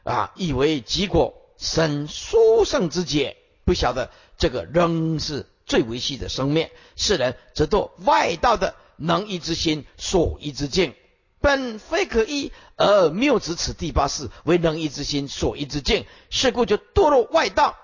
[0.04, 1.42] 啊，以为结果。
[1.58, 6.68] 生殊胜之解，不晓得这个仍是最维系的生命。
[6.96, 10.94] 世人则堕外道的能依之心所依之境，
[11.40, 17.76] 本非可依，而谬执此第八事为能依之心所依之境，是故就堕落外道，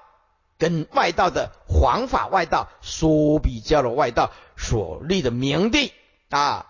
[0.59, 5.93] 跟外道的黄法外道所比较了外道所立的名地
[6.31, 6.67] 啊，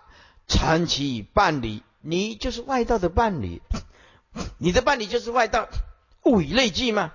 [0.47, 3.61] 长期伴侣，你就是外道的伴侣，
[4.57, 5.67] 你的伴侣就是外道。
[6.25, 7.13] 物以类聚嘛，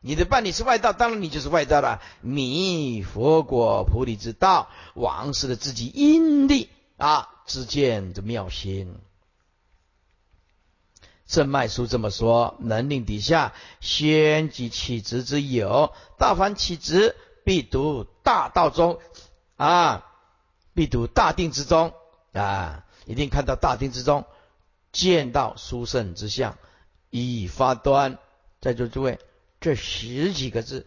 [0.00, 2.00] 你的伴侣是外道，当然你就是外道了。
[2.20, 8.96] 弥佛果菩提之道，王师的自己因力啊，之见的妙心。
[11.26, 18.98] 正脉书这么说：能令底下先及起直之有，大凡起直，必读大道中
[19.56, 20.06] 啊，
[20.74, 21.92] 必读大定之中
[22.32, 24.24] 啊，一定看到大定之中，
[24.90, 26.58] 见到殊胜之相，
[27.10, 28.18] 以发端。
[28.60, 29.18] 在座诸位，
[29.60, 30.86] 这十几个字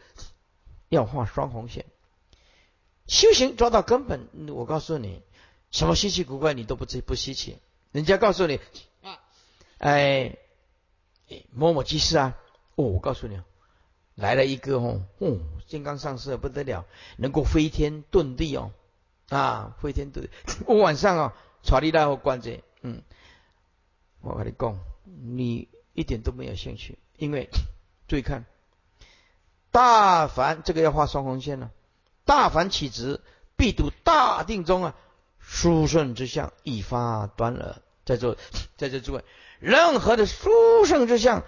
[0.90, 1.86] 要画双红线。
[3.08, 5.22] 修行抓到根本，我告诉你，
[5.72, 7.58] 什么稀奇古怪你都不知不稀奇。
[7.92, 8.60] 人家告诉你
[9.02, 9.20] 啊，
[9.78, 10.38] 哎，
[11.52, 12.38] 某某居士啊，
[12.76, 13.42] 哦，我告诉你，
[14.16, 16.86] 来了一个哦，哦，金刚上师不得了，
[17.18, 18.72] 能够飞天遁地哦，
[19.30, 20.30] 啊，飞天遁地。
[20.66, 23.04] 我晚上啊，查你来后关着，嗯，
[24.22, 27.50] 我跟你讲，你一点都没有兴趣，因为
[28.08, 28.46] 注意看，
[29.72, 31.72] 大凡这个要画双红线了。
[32.26, 33.22] 大凡起执，
[33.56, 34.96] 必读大定中啊，
[35.40, 37.82] 殊胜之相，一发端耳。
[38.06, 38.36] 在座，
[38.76, 39.24] 在座诸位，
[39.60, 40.50] 任何的殊
[40.86, 41.44] 胜之相，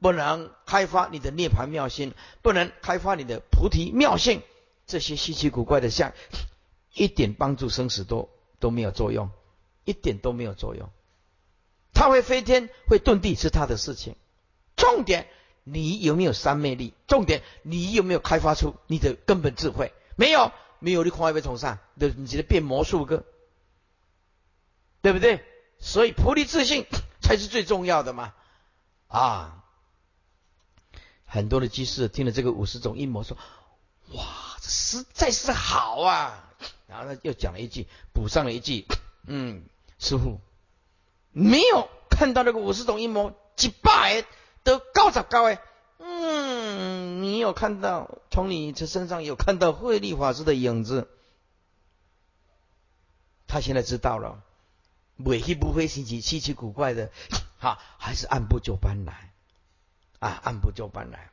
[0.00, 4.42] 不能开发你的涅盘妙心，不能开发你的菩提妙性，
[4.86, 6.12] 这些稀奇古怪的相，
[6.94, 8.28] 一点帮助生死都
[8.58, 9.30] 都没有作用，
[9.84, 10.90] 一点都没有作用。
[11.92, 14.16] 他会飞天，会遁地，是他的事情。
[14.76, 15.28] 重点，
[15.64, 16.94] 你有没有三昧力？
[17.06, 19.92] 重点，你有没有开发出你的根本智慧？
[20.16, 23.24] 没有，没有，你恐怕会从上，对，你觉得变魔术个，
[25.02, 25.44] 对不对？
[25.78, 26.86] 所以菩提自信
[27.20, 28.34] 才是最重要的嘛！
[29.08, 29.64] 啊，
[31.24, 33.36] 很多的居士听了这个五十种阴谋，说
[34.12, 34.24] ：“哇，
[34.60, 36.52] 这实在是好啊！”
[36.86, 38.86] 然后呢，又讲了一句，补上了一句
[39.26, 39.64] ：“嗯，
[39.98, 40.40] 师傅
[41.32, 44.24] 没有看到那个五十种阴谋，几百
[44.62, 45.60] 都高着高哎。”
[46.02, 51.08] 嗯，你有看到从你这身上有看到慧利法师的影子？
[53.46, 54.42] 他现在知道了，
[55.16, 57.10] 尾气不会稀奇稀奇古怪的，
[57.58, 59.32] 哈，还是按部就班来，
[60.20, 61.30] 啊，按部就班来。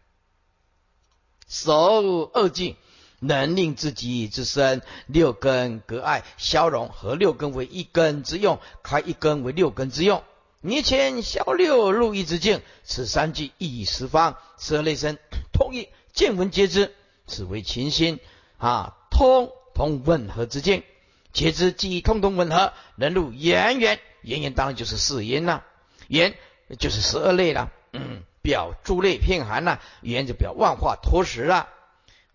[1.47, 2.75] 手二境
[3.19, 10.23] 能令自己之身六根隔碍消融，合六根为一根之用，开一根为六根之用。
[10.59, 15.17] 灭前消六入一之境，此三句一以十方，十二类身
[15.53, 16.93] 通义，见闻皆知，
[17.27, 18.19] 此为勤心
[18.57, 20.83] 啊，通通吻合之境，
[21.31, 25.63] 皆知记忆通通吻合，能入圆圆，圆圆当然就是四因了，
[26.07, 26.35] 圆
[26.79, 31.69] 就是十二类了，嗯，表诸类片含了，圆就表万化脱实了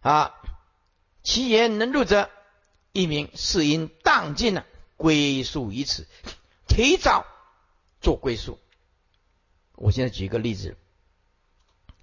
[0.01, 0.35] 啊，
[1.23, 2.31] 其言能入者，
[2.93, 4.67] 一名四因当尽了，
[4.97, 6.07] 归宿于此，
[6.67, 7.27] 提早。
[8.01, 8.59] 做归宿。
[9.77, 10.77] 我现在举一个例子，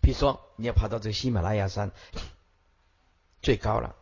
[0.01, 1.91] 比如说你要爬到这个喜马拉雅山
[3.41, 3.97] 最高了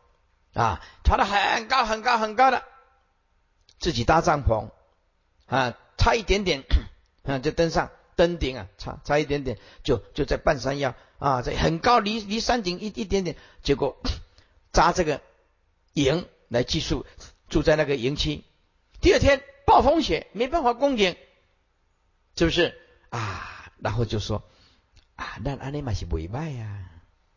[0.53, 2.63] 啊，爬得很高很高很高的，
[3.79, 4.69] 自己搭帐篷
[5.47, 6.65] 啊，差一点点
[7.23, 13.97] 啊就登上登顶啊，差差一点点就就在半山腰啊，在很高离离山顶一一点点，结果
[14.77, 15.21] 扎这个
[15.93, 17.03] 营来寄宿，
[17.49, 18.43] 住在那个营区，
[19.01, 21.15] 第二天暴风雪没办法攻顶。
[22.35, 23.71] 是不是啊？
[23.79, 24.43] 然后就说
[25.15, 26.91] 啊，那阿尼玛是尾拜呀，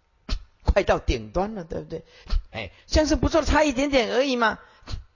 [0.62, 2.04] 快到顶端了，对不对？
[2.52, 4.58] 哎，像是不错，差一点点而已嘛。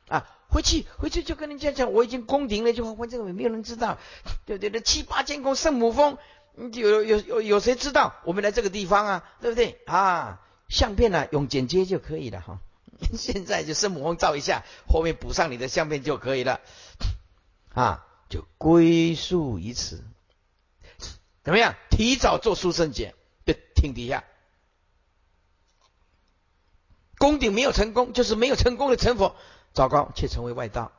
[0.09, 3.99] 啊，回去回去就跟人家讲，我已经攻顶了，就反正没有人知道，
[4.47, 4.71] 对不对？
[4.71, 6.17] 那七八千公圣母峰，
[6.73, 9.31] 有有有有谁知道我们来这个地方啊？
[9.43, 9.79] 对不对？
[9.85, 12.61] 啊，相片呢用剪接就可以了哈。
[13.17, 16.61] 现在就圣母峰照一下，后面补上你的相片就可以了
[17.75, 18.07] 啊。
[18.31, 20.03] 就归宿于此，
[21.45, 21.77] 怎么样？
[21.91, 24.25] 提早做书生节的听底下，
[27.19, 29.37] 宫顶没有成功，就是没有成功的成佛，
[29.73, 30.91] 糟糕，却成为外道。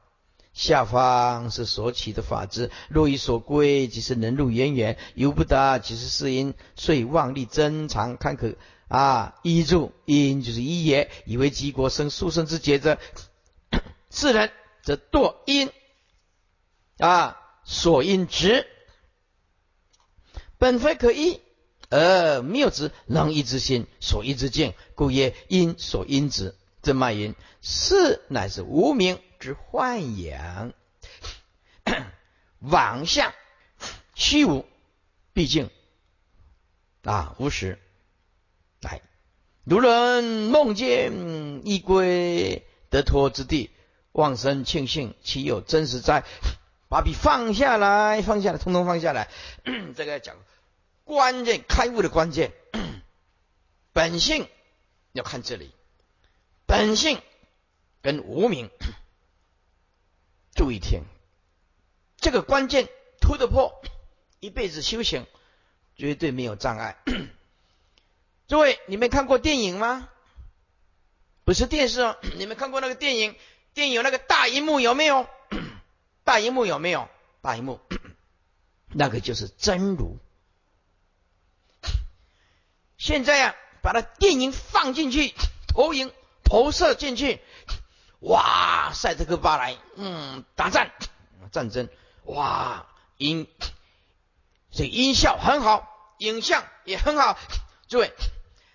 [0.54, 8.56] 下方是所起的法之，若以所归，即是能入渊源；由不得，即是是因，遂妄力增长，堪可
[8.88, 13.00] 啊依住因，就是一也，以为极国生书生之节者，
[14.12, 14.52] 是人
[14.84, 15.72] 则堕因。
[16.98, 18.68] 啊，所因执
[20.58, 21.42] 本非可依，
[21.90, 26.56] 而谬执能依之心，所依之境，故曰因所因执。
[26.82, 30.74] 正脉云：是乃是无名之幻影，
[32.60, 33.34] 妄相
[34.14, 34.66] 虚无，
[35.34, 35.70] 毕竟
[37.04, 37.80] 啊无实。
[39.66, 43.72] 如人梦见一归得脱之地，
[44.12, 46.24] 妄生庆幸，岂有真实哉？
[46.88, 49.28] 把笔放下来，放下来，通通放下来。
[49.98, 50.36] 这个要讲
[51.04, 52.52] 关键开悟的关键，
[53.92, 54.48] 本性
[55.14, 55.72] 要看这里，
[56.68, 57.20] 本性
[58.04, 58.70] 跟无名，
[60.54, 61.02] 注意听，
[62.18, 62.88] 这个关键
[63.20, 63.74] 突得破，
[64.40, 65.26] 一辈子修行
[65.96, 66.98] 绝对没有障碍。
[68.48, 70.10] 诸位，你们看过电影吗？
[71.44, 73.36] 不是电视哦， 你们看过那个电影？
[73.74, 75.28] 电影那个大荧幕有没有？
[76.24, 77.08] 大荧幕有没有？
[77.42, 77.80] 大荧幕，
[78.94, 80.18] 那个就是真如。
[82.98, 85.34] 现在啊，把它电影放进去，
[85.68, 86.12] 投影
[86.44, 87.40] 投射进去，
[88.22, 90.92] 哇，赛特克巴莱，嗯，打战
[91.52, 91.90] 战争，
[92.24, 92.88] 哇，
[93.18, 93.48] 音
[94.72, 97.38] 这音效很好，影像也很好，
[97.88, 98.12] 诸位，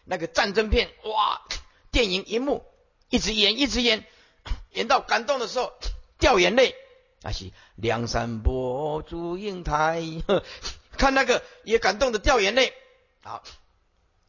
[0.05, 1.43] 那个战争片，哇，
[1.91, 2.65] 电影荧幕
[3.09, 4.05] 一直演，一直演，
[4.73, 5.73] 演到感动的时候
[6.19, 6.75] 掉眼泪。
[7.23, 10.03] 那是梁山伯祝英台，
[10.97, 12.73] 看那个也感动的掉眼泪。
[13.23, 13.43] 好，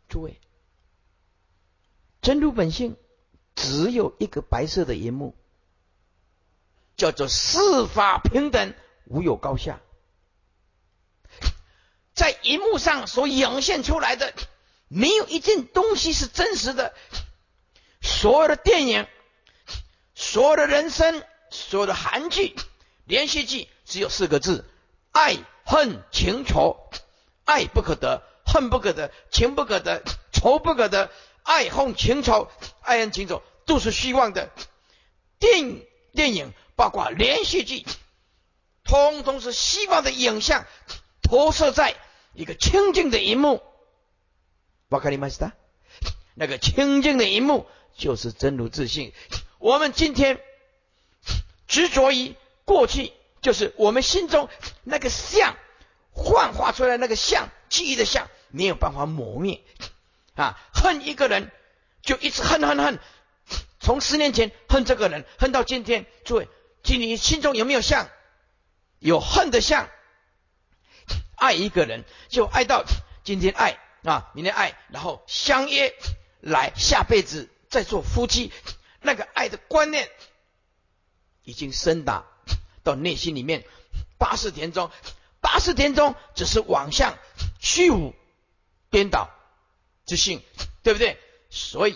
[0.10, 0.40] 诸位，
[2.22, 2.98] 真如本性
[3.56, 5.36] 只有一个白色的银幕，
[6.98, 8.74] 叫做四法平等，
[9.06, 9.80] 无有高下。
[12.14, 14.34] 在银幕上所涌现出来的，
[14.94, 16.94] 没有一件东西是真实的。
[18.02, 19.08] 所有的电影，
[20.14, 22.56] 所有的人生，所有的韩剧。
[23.06, 24.66] 连续剧只有四个字：
[25.12, 26.78] 爱恨情仇。
[27.46, 31.10] 爱不可得，恨不可得，情不可得，仇不可得。
[31.44, 34.50] 爱恨情仇，爱恨情仇都是虚妄的。
[35.40, 35.82] 电
[36.14, 37.86] 电影包括连续剧，
[38.84, 40.66] 通通是希望的影像
[41.22, 41.96] 投射在
[42.34, 43.64] 一个清净的荧幕。
[44.92, 45.54] 瓦卡里马斯达，
[46.36, 47.68] 那个清净的一幕
[47.98, 49.12] 就是真如自信。
[49.58, 50.40] 我们今天
[51.68, 52.36] 执着于。
[52.64, 53.12] 过去
[53.42, 54.48] 就是我们心中
[54.84, 55.58] 那个相
[56.14, 59.62] 幻化出来那个相记忆的相没有办法磨灭
[60.36, 60.58] 啊！
[60.74, 61.52] 恨一个人
[62.02, 63.00] 就一直恨恨恨，
[63.82, 66.06] 从十年前恨这个人恨到今天。
[66.24, 66.48] 诸位，
[66.82, 68.08] 今你心中有没有相？
[69.00, 69.90] 有恨的相。
[71.36, 72.86] 爱一个人就爱到
[73.24, 75.94] 今天爱啊，你的爱，然后相约
[76.40, 78.52] 来下辈子再做夫妻。
[79.02, 80.10] 那个爱的观念
[81.44, 82.26] 已经深达。
[82.84, 83.64] 到内心里面，
[84.18, 84.90] 八十田中，
[85.40, 87.16] 八十田中只是往向
[87.60, 88.16] 虚无
[88.90, 89.30] 颠倒
[90.08, 90.42] 之性，
[90.82, 91.20] 对不对？
[91.52, 91.96] 所以，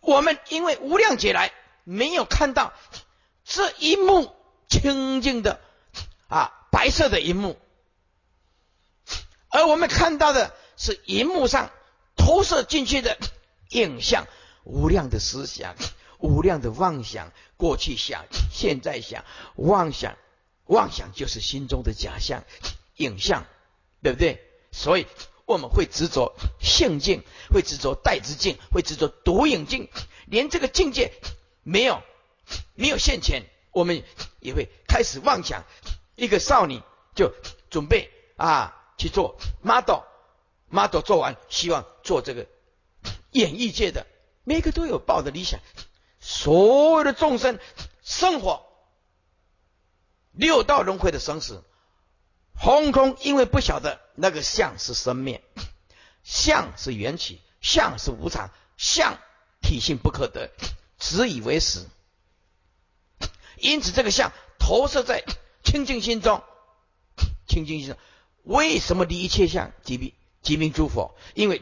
[0.00, 2.72] 我们因为无量劫来没有看到
[3.44, 4.32] 这一幕
[4.68, 5.60] 清净的
[6.28, 7.60] 啊白色的一幕，
[9.48, 11.70] 而我们看到的是荧幕上
[12.16, 13.16] 投射进去的
[13.68, 14.26] 影像，
[14.64, 15.76] 无量的思想。
[16.18, 19.24] 无量的妄想，过去想，现在想，
[19.54, 20.16] 妄想，
[20.66, 22.44] 妄想就是心中的假象、
[22.96, 23.44] 影像，
[24.02, 24.40] 对不对？
[24.72, 25.06] 所以
[25.46, 27.22] 我们会执着性境，
[27.52, 29.88] 会执着代之境，会执着独影境，
[30.26, 31.12] 连这个境界
[31.62, 32.02] 没有
[32.74, 34.02] 没有现前，我们
[34.40, 35.64] 也会开始妄想。
[36.16, 36.82] 一个少女
[37.14, 37.32] 就
[37.70, 40.02] 准备啊去做 model
[40.72, 42.46] model 做完，希望做这个
[43.30, 44.06] 演艺界的，
[44.42, 45.60] 每个都有抱的理想。
[46.18, 47.58] 所有的众生
[48.02, 48.64] 生活
[50.32, 51.62] 六道轮回的生死，
[52.60, 55.42] 空空，因为不晓得那个相是生灭，
[56.24, 59.18] 相是缘起，相是无常，相
[59.60, 60.50] 体性不可得，
[60.98, 61.86] 只以为实。
[63.58, 65.24] 因此，这个相投射在
[65.64, 66.42] 清净心中，
[67.46, 67.98] 清净心中，
[68.44, 71.16] 为什么离一切相即名即名诸佛？
[71.34, 71.60] 因为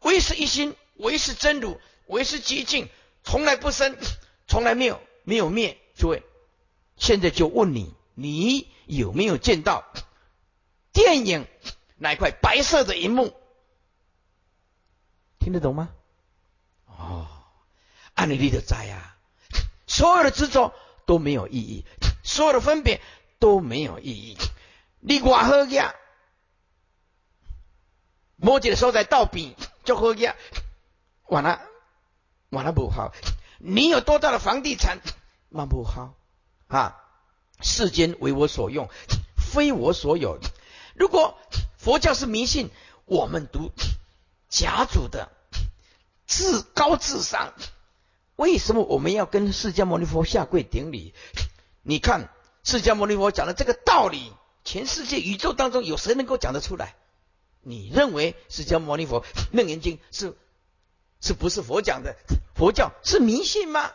[0.00, 2.88] 唯是一心，唯是真如，唯是极静。
[3.22, 3.96] 从来不生，
[4.46, 5.78] 从来没有没有灭。
[5.96, 6.22] 诸位，
[6.96, 9.84] 现在就问你，你有没有见到
[10.92, 11.46] 电影
[11.96, 13.32] 那块白色的荧幕？
[15.38, 15.90] 听得懂吗？
[16.86, 17.28] 哦，
[18.14, 19.16] 按理的在啊，
[19.86, 20.74] 所有的执着
[21.06, 21.84] 都没有意义，
[22.24, 23.00] 所有的分别
[23.38, 24.36] 都没有意义。
[25.00, 25.94] 你外好呀，
[28.36, 30.34] 摩羯的时候在倒笔就喝呀，
[31.26, 31.60] 完了。
[32.50, 33.12] 完了不好，
[33.58, 35.00] 你有多大的房地产？
[35.48, 36.14] 那不好
[36.68, 37.02] 啊！
[37.60, 38.88] 世间为我所用，
[39.36, 40.38] 非我所有。
[40.94, 41.36] 如果
[41.76, 42.70] 佛教是迷信，
[43.06, 43.72] 我们读
[44.48, 45.30] 假主的
[46.28, 47.54] 至高智商，
[48.36, 51.12] 为什么我们要跟释迦牟尼佛下跪顶礼？
[51.82, 52.30] 你看
[52.62, 54.32] 释迦牟尼佛讲的这个道理，
[54.62, 56.94] 全世界宇宙当中有谁能够讲得出来？
[57.64, 60.36] 你认为释迦牟尼佛 楞严经是？
[61.20, 62.16] 是不是佛讲的？
[62.54, 63.92] 佛教是迷信吗？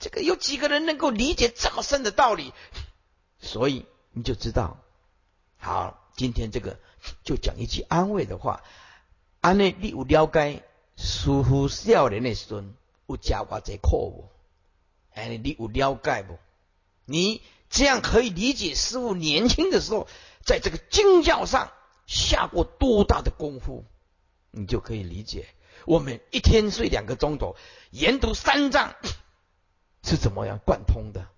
[0.00, 2.52] 这个有几个人能够理解这么深的道理？
[3.40, 4.78] 所以你就知道，
[5.56, 6.80] 好，今天这个
[7.22, 8.64] 就讲一句安慰的话：
[9.40, 10.64] 安内你有了解
[10.96, 12.74] 师傅少年的孙
[13.06, 14.28] 有加过这课不？
[15.14, 16.38] 哎，你有了解不？
[17.04, 17.40] 你
[17.70, 20.08] 这样可以理解师傅年轻的时候
[20.44, 21.72] 在这个经教上
[22.08, 23.84] 下过多大的功夫，
[24.50, 25.46] 你就可以理解。
[25.84, 27.54] 我们一天睡两个钟头，
[27.90, 28.96] 研读三藏
[30.02, 31.28] 是怎么样贯通的？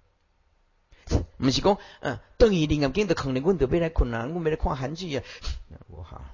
[1.36, 5.24] 不是讲，嗯，等于灵感经的可能，我得要来困难，我没来看韩剧啊，
[5.88, 6.24] 我好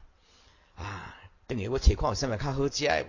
[0.76, 1.16] 啊，
[1.46, 3.02] 等于我铁矿上面看好家，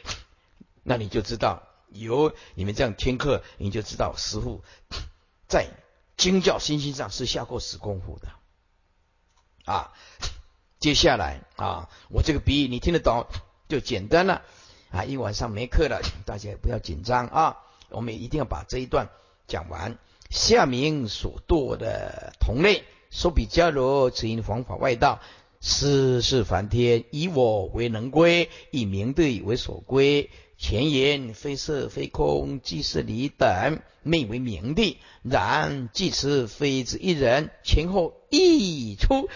[0.84, 4.62] 那你就知道有你们这样听课，你就知道师傅
[5.48, 5.66] 在
[6.18, 8.28] 经教心性上是下过死功夫的
[9.64, 9.94] 啊。
[10.82, 13.26] 接下来啊，我这个比喻你听得懂
[13.68, 14.42] 就简单了
[14.90, 15.04] 啊。
[15.04, 17.58] 一晚上没课了，大家也不要紧张啊。
[17.88, 19.08] 我们一定要把这一段
[19.46, 19.96] 讲完。
[20.28, 25.20] 下明所堕的同类，说比迦罗，此因方法外道。
[25.60, 30.30] 世事梵天，以我为能归，以明对为所归。
[30.58, 34.98] 前言非色非空，即是理等，昧为明地。
[35.22, 39.28] 然即此非之一人，前后异出，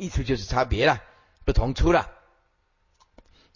[0.00, 1.02] 一出就是差别了，
[1.44, 2.08] 不同出了。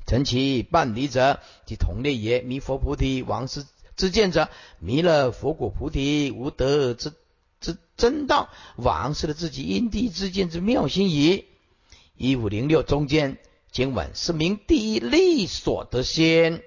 [0.07, 2.43] 成其半离者，即同类也。
[2.43, 3.67] 弥佛菩提王师
[3.97, 7.15] 之见者，弥勒佛果菩提无德之
[7.61, 11.47] 之真道，王师的自己因地之见之妙心矣。
[12.17, 13.39] 一五零六中间
[13.73, 16.63] 经文是名第一利所得先，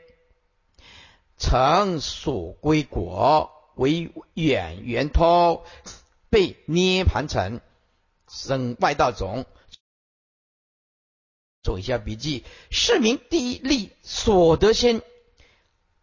[1.38, 5.62] 成所归果为远圆通，
[6.32, 7.62] 被涅盘成
[8.28, 9.46] 生外道种。
[11.68, 15.02] 做一下笔记，市民第一利所得先，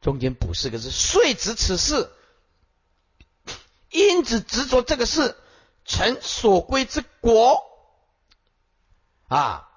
[0.03, 2.11] 中间补四个字，遂执此事，
[3.91, 5.35] 因此执着这个事，
[5.87, 7.63] 成所归之果。
[9.27, 9.71] 啊，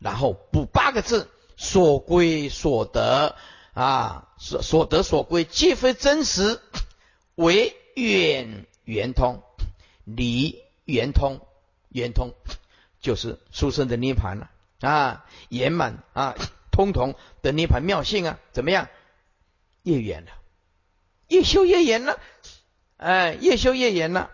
[0.00, 3.36] 然后补八个字：所归所得。
[3.74, 6.60] 啊，所所得所归皆非真实，
[7.36, 9.40] 为远圆通，
[10.04, 11.46] 离圆通，
[11.88, 12.34] 圆通。
[13.02, 14.50] 就是出生的涅盘了
[14.80, 16.34] 啊，圆满啊，
[16.70, 18.88] 通通的涅盘妙性啊，怎么样？
[19.82, 20.30] 越远了，
[21.28, 22.18] 越修越远了，
[22.96, 24.30] 哎，越修越远了。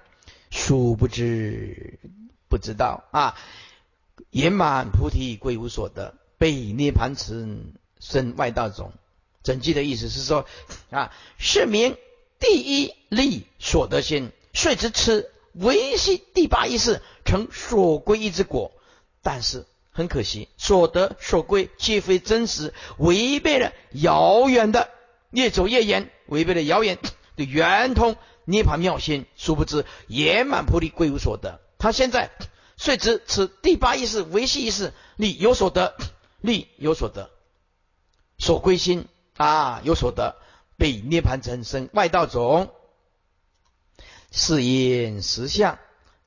[0.50, 1.98] 殊不知，
[2.48, 3.34] 不知道啊！
[4.30, 7.46] 圆满菩提归无所得，被涅盘池
[7.98, 8.92] 生外道种。
[9.42, 10.46] 整句的意思是说
[10.90, 11.96] 啊，是名
[12.38, 18.72] 第一利所得心，遂之痴维系第八意识成所归一之果。
[19.22, 24.88] 但是很可惜，所得所归皆非真实，违背了遥远的
[25.30, 26.98] 越走越远，违背了遥远
[27.36, 28.16] 的圆通。
[28.44, 31.60] 涅盘妙心，殊不知圆满菩提归无所得。
[31.76, 32.30] 他现在
[32.78, 35.94] 遂知此第八意识维系意识力有所得，
[36.40, 37.28] 力有所得，
[38.38, 39.06] 所归心
[39.36, 40.36] 啊有所得，
[40.78, 42.70] 被涅盘成身外道种，
[44.30, 45.78] 是因实相，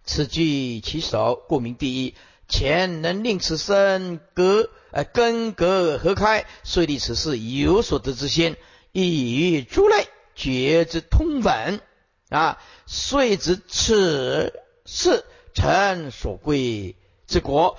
[0.04, 2.16] 此具其首，故名第一。
[2.48, 8.58] 前能令此身隔呃根隔合开，遂立此事有所得之心，
[8.92, 11.80] 亦与诸类觉之通本。
[12.28, 14.54] 啊，遂知此
[14.86, 15.24] 事
[15.54, 16.96] 成所归
[17.26, 17.78] 之果，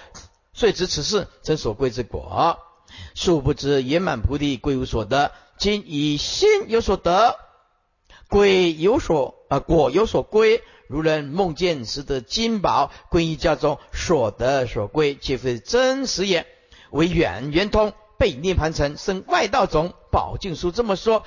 [0.55, 2.59] 遂知此事成所归之果。
[3.15, 7.37] 殊不知圆满菩提贵无所得，今以心有所得，
[8.29, 10.63] 贵有所啊果有所归。
[10.87, 16.47] 如人梦见时得金宝，归于家中，所得所归，皆非真实也，
[16.91, 19.93] 为远圆通，被涅盘成生外道种。
[20.11, 21.25] 宝镜书这么说，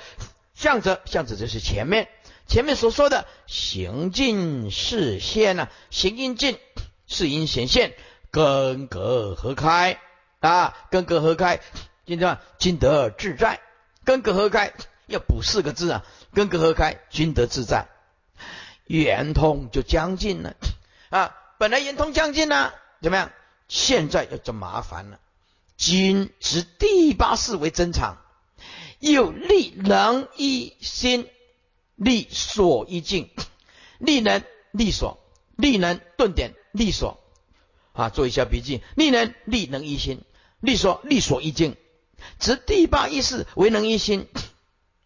[0.54, 2.08] 向者向者就是前面。
[2.48, 6.58] 前面所说的行尽是现呢，行因尽
[7.06, 7.94] 是因显现，
[8.30, 10.00] 根格合开
[10.40, 11.60] 啊，根格合开，
[12.04, 13.60] 今天今得自在，
[14.04, 14.72] 根格合开
[15.06, 16.04] 要补四个字啊，
[16.34, 17.88] 根格合开，均得自在，
[18.86, 20.54] 圆通就将近了
[21.10, 23.30] 啊，本来圆通将近了，怎么样？
[23.68, 25.18] 现在要就麻烦了，
[25.76, 28.18] 今执第八世为真常，
[28.98, 31.28] 又立能一心。
[31.98, 33.30] 力所一境，
[33.96, 35.18] 力能力所，
[35.56, 37.18] 力能顿点力所
[37.94, 38.82] 啊，做一下笔记。
[38.96, 40.20] 力能力能一心，
[40.60, 41.74] 力所力所一境，
[42.38, 44.28] 执第八意识为能一心，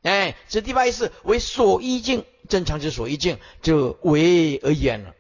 [0.03, 5.15] 哎，执第八意识为所依境，正常之所依境就为而远了。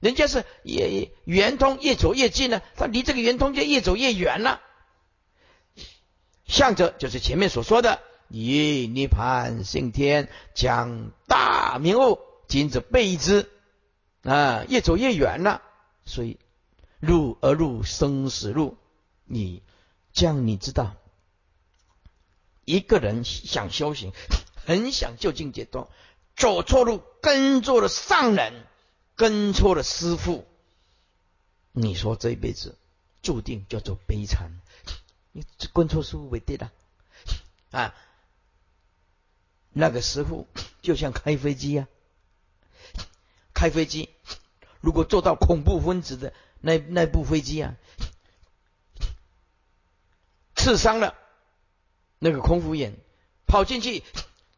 [0.00, 4.60] 人家是也圆通越走越近了，他离这个圆通就越走越远了。
[6.46, 8.00] 向着就是前面所说的。
[8.28, 12.18] 以涅盘性天，将大明悟，
[12.48, 13.48] 今者备之
[14.22, 15.62] 啊，越走越远了。
[16.04, 16.38] 所以
[16.98, 18.76] 入而入生死路，
[19.24, 19.62] 你
[20.12, 20.96] 将你知道，
[22.64, 24.12] 一个人想修行，
[24.54, 25.90] 很想就近解脱，
[26.36, 28.66] 走错路，跟错了上人，
[29.16, 30.46] 跟错了师傅，
[31.72, 32.78] 你说这一辈子
[33.22, 34.60] 注定叫做悲惨。
[35.32, 36.72] 你跟错师傅为对了
[37.70, 37.94] 啊。
[39.76, 40.46] 那个师傅
[40.82, 41.88] 就像开飞机呀，
[43.52, 44.08] 开飞机，
[44.80, 47.74] 如果坐到恐怖分子的那那部飞机啊，
[50.54, 51.16] 刺伤了，
[52.24, 52.96] 那个空服员
[53.46, 54.02] 跑进去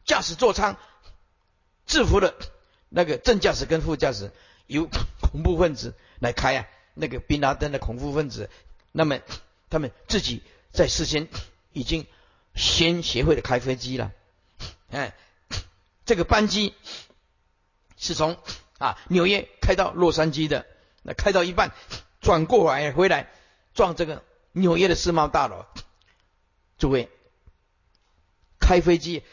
[0.05, 0.77] 驾驶座舱，
[1.85, 2.33] 制服了
[2.87, 4.31] 那个正驾驶跟副驾驶，
[4.67, 4.87] 由
[5.19, 8.49] 恐怖分子来开啊，那个宾拉登的恐怖分子，
[8.93, 9.19] 那么
[9.69, 10.41] 他们自己
[10.71, 11.27] 在事先
[11.73, 12.07] 已经
[12.55, 14.13] 先学会了开飞机了，
[14.89, 15.13] 哎，
[16.05, 16.73] 这个班机
[17.97, 18.37] 是从
[18.77, 20.65] 啊纽约开到洛杉矶的，
[21.01, 21.73] 那开到一半
[22.21, 23.29] 转过来回来
[23.73, 24.23] 撞这个
[24.53, 25.65] 纽约的世贸大楼，
[26.77, 27.09] 诸位。
[28.67, 29.23] 开飞机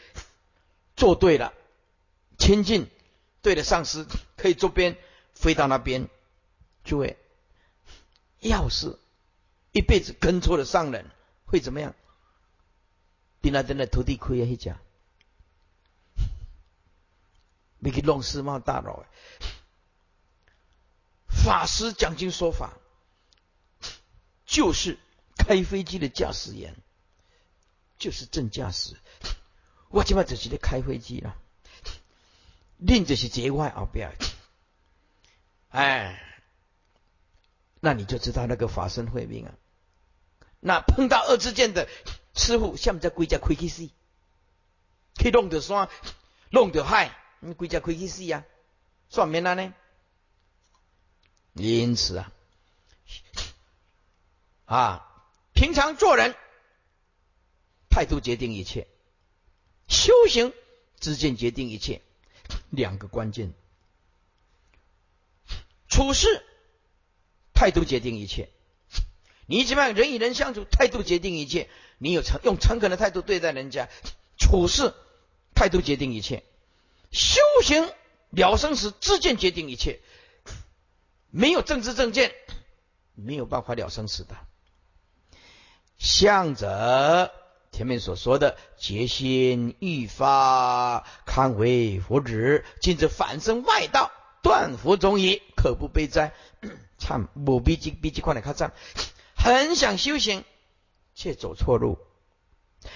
[0.95, 1.51] 做对了，
[2.37, 2.89] 亲近
[3.41, 4.07] 对的上司
[4.37, 4.97] 可以坐边
[5.33, 6.07] 飞到那边。
[6.85, 7.17] 诸位，
[8.39, 8.97] 要是
[9.73, 11.05] 一辈子跟错了上人，
[11.45, 11.93] 会怎么样？
[13.41, 14.45] 比那真的土地亏啊！
[14.45, 14.79] 一讲，
[17.79, 19.03] 没去弄世贸大楼。
[21.27, 22.71] 法师讲经说法，
[24.45, 24.97] 就是
[25.37, 26.73] 开飞机的驾驶员。
[27.97, 28.97] 就是正驾驶，
[29.95, 31.37] 我今晚就是在开飞机了，
[32.75, 34.11] 另就是节外后边，
[35.71, 36.21] 哎，
[37.79, 39.55] 那你就知道那个法身慧命啊。
[40.59, 41.87] 那碰到二之见的
[42.35, 43.89] 师傅，像在龟家开去死，
[45.17, 45.87] 去弄着山，
[46.51, 48.43] 弄着海，你龟家开去死呀？
[49.07, 49.73] 算命了呢？
[51.53, 52.31] 因此啊，
[54.65, 56.35] 啊，平常做人。
[57.89, 58.89] 态度决定一切，
[59.95, 60.51] 修行
[60.99, 62.01] 之见决定一切，
[62.69, 63.53] 两个关键。
[65.87, 66.43] 处事
[67.53, 68.49] 态度决定一切，
[69.45, 71.69] 你怎么样人与人相处，态度决定一切。
[71.97, 73.87] 你有诚用诚恳的态度对待人家，
[74.37, 74.93] 处事
[75.55, 76.43] 态度决定一切。
[77.11, 77.89] 修行
[78.31, 80.01] 了生死之见决定一切，
[81.29, 82.35] 没有政治正见，
[83.13, 84.35] 没有办法了生死的。
[85.97, 87.44] 向者。
[87.75, 96.31] 前面所说的决心欲发，堪为佛旨；今之反生外道，断佛宗矣，可不悲哉？
[96.97, 98.71] 参某比经比经快来看赞，
[99.35, 100.45] 很想修行，
[101.15, 101.97] 却走错路；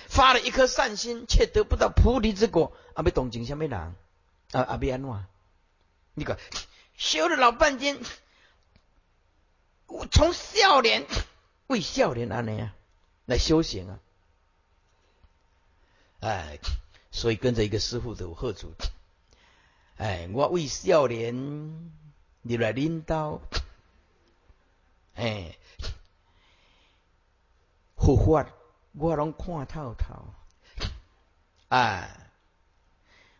[0.07, 2.71] 发 了一颗善心，却得不到菩提之果。
[2.93, 3.77] 阿弥懂经什么人？
[3.77, 3.95] 啊
[4.61, 5.25] 阿弥安话，
[6.13, 6.39] 那个
[6.95, 7.99] 修了老半天，
[9.87, 11.05] 我从少年
[11.67, 12.73] 为少年安尼啊
[13.25, 13.99] 来修行啊。
[16.19, 16.59] 哎，
[17.11, 18.73] 所以跟着一个师傅的贺主，
[19.97, 21.91] 哎，我为少年
[22.41, 23.41] 你来领导，
[25.15, 25.57] 哎，
[27.95, 28.49] 佛法
[28.93, 30.33] 我拢看透透，
[31.69, 32.31] 哎，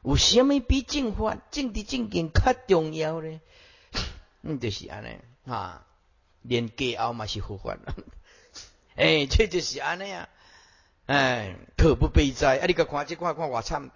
[0.03, 3.41] 有什么比正法正的正经较重要呢？
[4.41, 5.17] 嗯，就是安尼
[5.51, 5.85] 啊，
[6.43, 7.77] 连家后嘛是佛法，
[8.95, 10.29] 哎，这就是安尼啊。
[11.09, 12.59] 哎，可不悲哉！
[12.59, 13.89] 啊，你个看这看看我惨，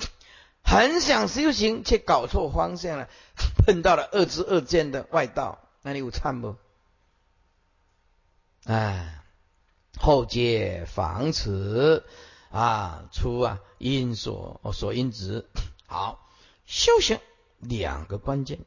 [0.64, 3.08] 很想修行，却搞错方向了，
[3.56, 6.56] 碰到了恶知恶见的外道，那你有惨不？
[8.64, 9.22] 哎，
[10.00, 12.04] 后接防此
[12.50, 15.46] 啊，出啊因所所因值。
[15.86, 16.28] 好，
[16.66, 17.20] 修行
[17.60, 18.58] 两个关键，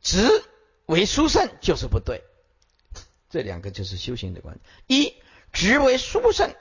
[0.00, 0.44] 执
[0.86, 2.22] 为殊胜就是不对，
[3.30, 4.62] 这两个就是修行的关键。
[4.86, 5.12] 一
[5.54, 6.54] 执为殊胜，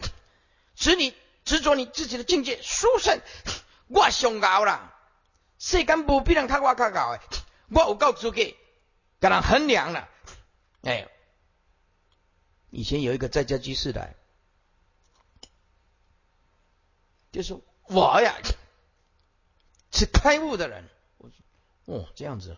[0.75, 1.13] 使你
[1.43, 3.19] 执着你自己的境界殊胜，
[3.87, 4.93] 我上高了，
[5.59, 7.21] 世间无比人较我较高的，
[7.69, 8.41] 我有够资格
[9.19, 10.07] 跟人衡量了。
[10.83, 11.09] 哎，
[12.69, 14.15] 以前有一个在家居士来，
[17.31, 18.35] 就说我呀
[19.91, 20.87] 是开悟的人，
[21.17, 21.37] 我说
[21.85, 22.57] 哦这样子，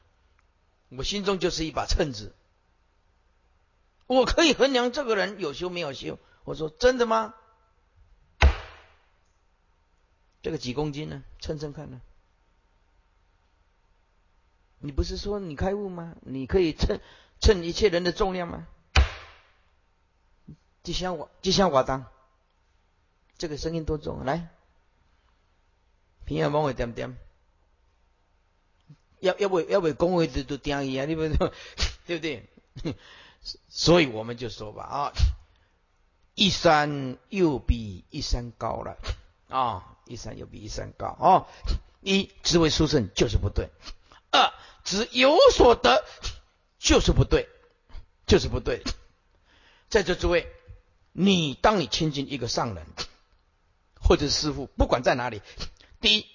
[0.90, 2.36] 我心中就是一把秤子。
[4.08, 6.20] 我可以衡量这个人有修没有修。
[6.44, 7.34] 我说真的吗？
[10.44, 11.24] 这个几公斤呢？
[11.40, 12.02] 称称看呢？
[14.78, 16.16] 你不是说你开悟吗？
[16.22, 17.00] 你可以称
[17.40, 18.68] 称一切人的重量吗？
[20.84, 22.06] 就像我，就像我当，
[23.40, 24.24] 这个声音多重？
[24.24, 24.50] 来，
[26.26, 27.18] 平安帮我点点，
[29.20, 31.06] 要要不要不讲话都都点一啊？
[31.06, 31.24] 你不
[32.06, 32.48] 对不对？
[33.70, 35.12] 所以我们就说吧啊，
[36.34, 38.98] 一山又比一山高了
[39.50, 41.46] 啊，一山又比一山高啊。
[42.02, 43.70] 一只为书生就是不对，
[44.32, 44.54] 二
[44.84, 46.06] 只有所得
[46.78, 47.50] 就是不对，
[48.28, 48.84] 就是不对。
[49.90, 50.48] 在座诸位，
[51.14, 52.86] 你当你亲近一个上人
[54.00, 55.42] 或者师傅，不管在哪里，
[56.00, 56.28] 第一，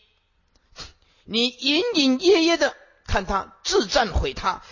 [1.25, 4.63] 你隐隐约约的看他自赞毁他。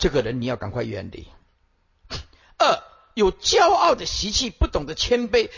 [0.00, 1.28] 这个人你要赶快远离。
[2.58, 2.82] 二
[3.14, 5.50] 有骄傲的习气，不懂得谦卑，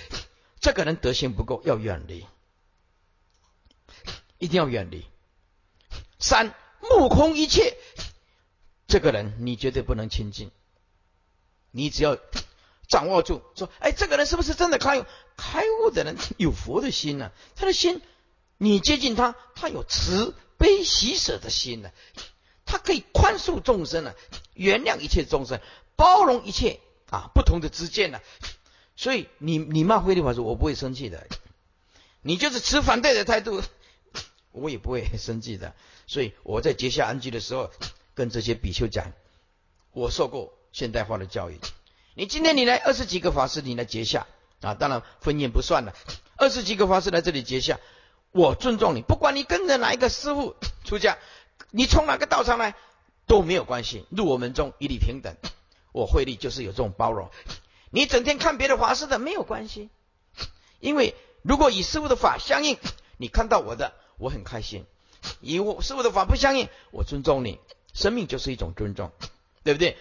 [0.60, 2.27] 这个人德行不够，要远离，
[4.39, 5.06] 一定要远离。
[6.19, 7.77] 三目空一切，
[8.89, 10.51] 这个人你绝对不能亲近。
[11.70, 12.19] 你只要
[12.89, 15.06] 掌握住，说，哎，这个人是不是真的开悟？
[15.36, 18.02] 开悟的人有佛的心呢，他的心，
[18.59, 21.90] 你接近他，他有慈悲喜舍的心呢，
[22.73, 24.15] 他可以宽恕众生啊，
[24.55, 25.61] 原谅一切众生，
[25.94, 26.81] 包容一切
[27.11, 28.19] 啊不同的知见呢。
[28.97, 31.27] 所以你你骂慧律法师，我不会生气的，
[32.23, 33.62] 你就是持反对的态度。
[34.53, 35.74] 我也不会生气的，
[36.07, 37.70] 所以我在结下安居的时候，
[38.15, 39.12] 跟这些比丘讲，
[39.93, 41.59] 我受过现代化的教育。
[42.15, 44.27] 你今天你来二十几个法师，你来结下
[44.62, 45.94] 啊，当然婚宴不算了。
[46.36, 47.81] 二十几个法师来这里结下，
[48.31, 51.19] 我尊重你，不管你跟着哪一个师傅出家，
[51.73, 52.77] 你从哪个道场来
[53.27, 55.35] 都没有关系，入我门中一律平等。
[55.90, 57.31] 我慧力就是有这种包容。
[57.90, 59.90] 你整天看别的法师的没有关系，
[60.78, 62.78] 因为如果与师傅的法相应，
[63.16, 63.94] 你看到我的。
[64.19, 64.86] 我很开心，
[65.40, 67.59] 与我师傅的法不相应，我尊重你。
[67.93, 69.11] 生命就是一种尊重，
[69.65, 69.97] 对不对？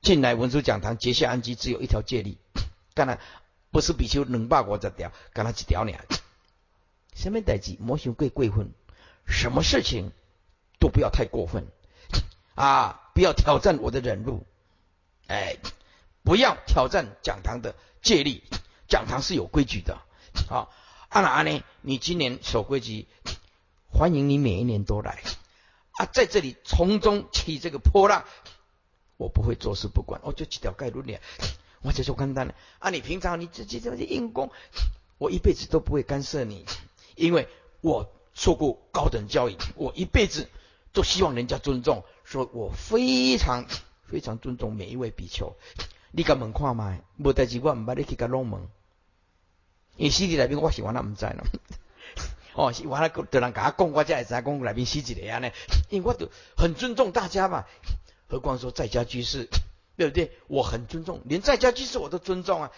[0.00, 2.38] 进来文殊讲堂结下安基，只有一条戒律，
[2.94, 3.20] 当然
[3.70, 5.92] 不是比丘能把我这条，干他几条呢？
[7.14, 8.72] 什么代志莫想过过分，
[9.26, 10.12] 什么事情
[10.78, 11.66] 都不要太过分
[12.54, 13.00] 啊！
[13.14, 14.44] 不要挑战我的忍辱，
[15.28, 15.56] 哎，
[16.24, 18.42] 不要挑战讲堂的戒律，
[18.88, 20.00] 讲堂是有规矩的
[20.48, 20.68] 啊。
[21.08, 21.62] 阿哪呢？
[21.80, 23.06] 你今年守规矩，
[23.88, 25.22] 欢迎你每一年都来
[25.92, 26.06] 啊！
[26.06, 28.24] 在这里从中起这个波浪，
[29.16, 31.18] 我不会坐视不管，我就几条概率呢，
[31.82, 32.90] 我就说简单了啊！
[32.90, 34.50] 你平常你自己这些硬功，
[35.18, 36.66] 我一辈子都不会干涉你，
[37.14, 37.48] 因为
[37.80, 40.48] 我受过高等教育，我一辈子
[40.92, 43.66] 都希望人家尊重，说我非常
[44.06, 45.54] 非常尊重每一位比丘。
[46.10, 46.98] 你敢问看吗？
[47.18, 48.68] 无代志，我唔捌你去甲弄门。
[49.96, 51.44] 因西里内边我喜欢他唔知咯，
[52.54, 55.52] 哦，喜欢他得人甲我讲，我才会知讲内边死一个安尼，
[55.88, 57.64] 因为我都很尊重大家嘛，
[58.28, 59.48] 何况说在家居士，
[59.96, 60.32] 对不对？
[60.48, 62.72] 我很尊重，连在家居士我都尊重啊，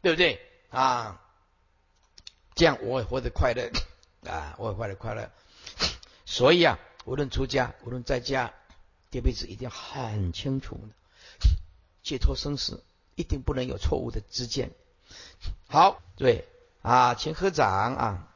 [0.00, 0.40] 对不对？
[0.70, 1.20] 啊，
[2.54, 3.70] 这样我也活得快乐
[4.28, 5.30] 啊，我快乐快乐。
[6.24, 8.52] 所以啊，无论出家，无论在家，
[9.10, 11.48] 这辈子一定很清楚的，
[12.02, 12.84] 解脱生死，
[13.14, 14.70] 一定不能有错误的知见。
[15.68, 16.46] 好，对
[16.82, 18.32] 啊，请合掌啊。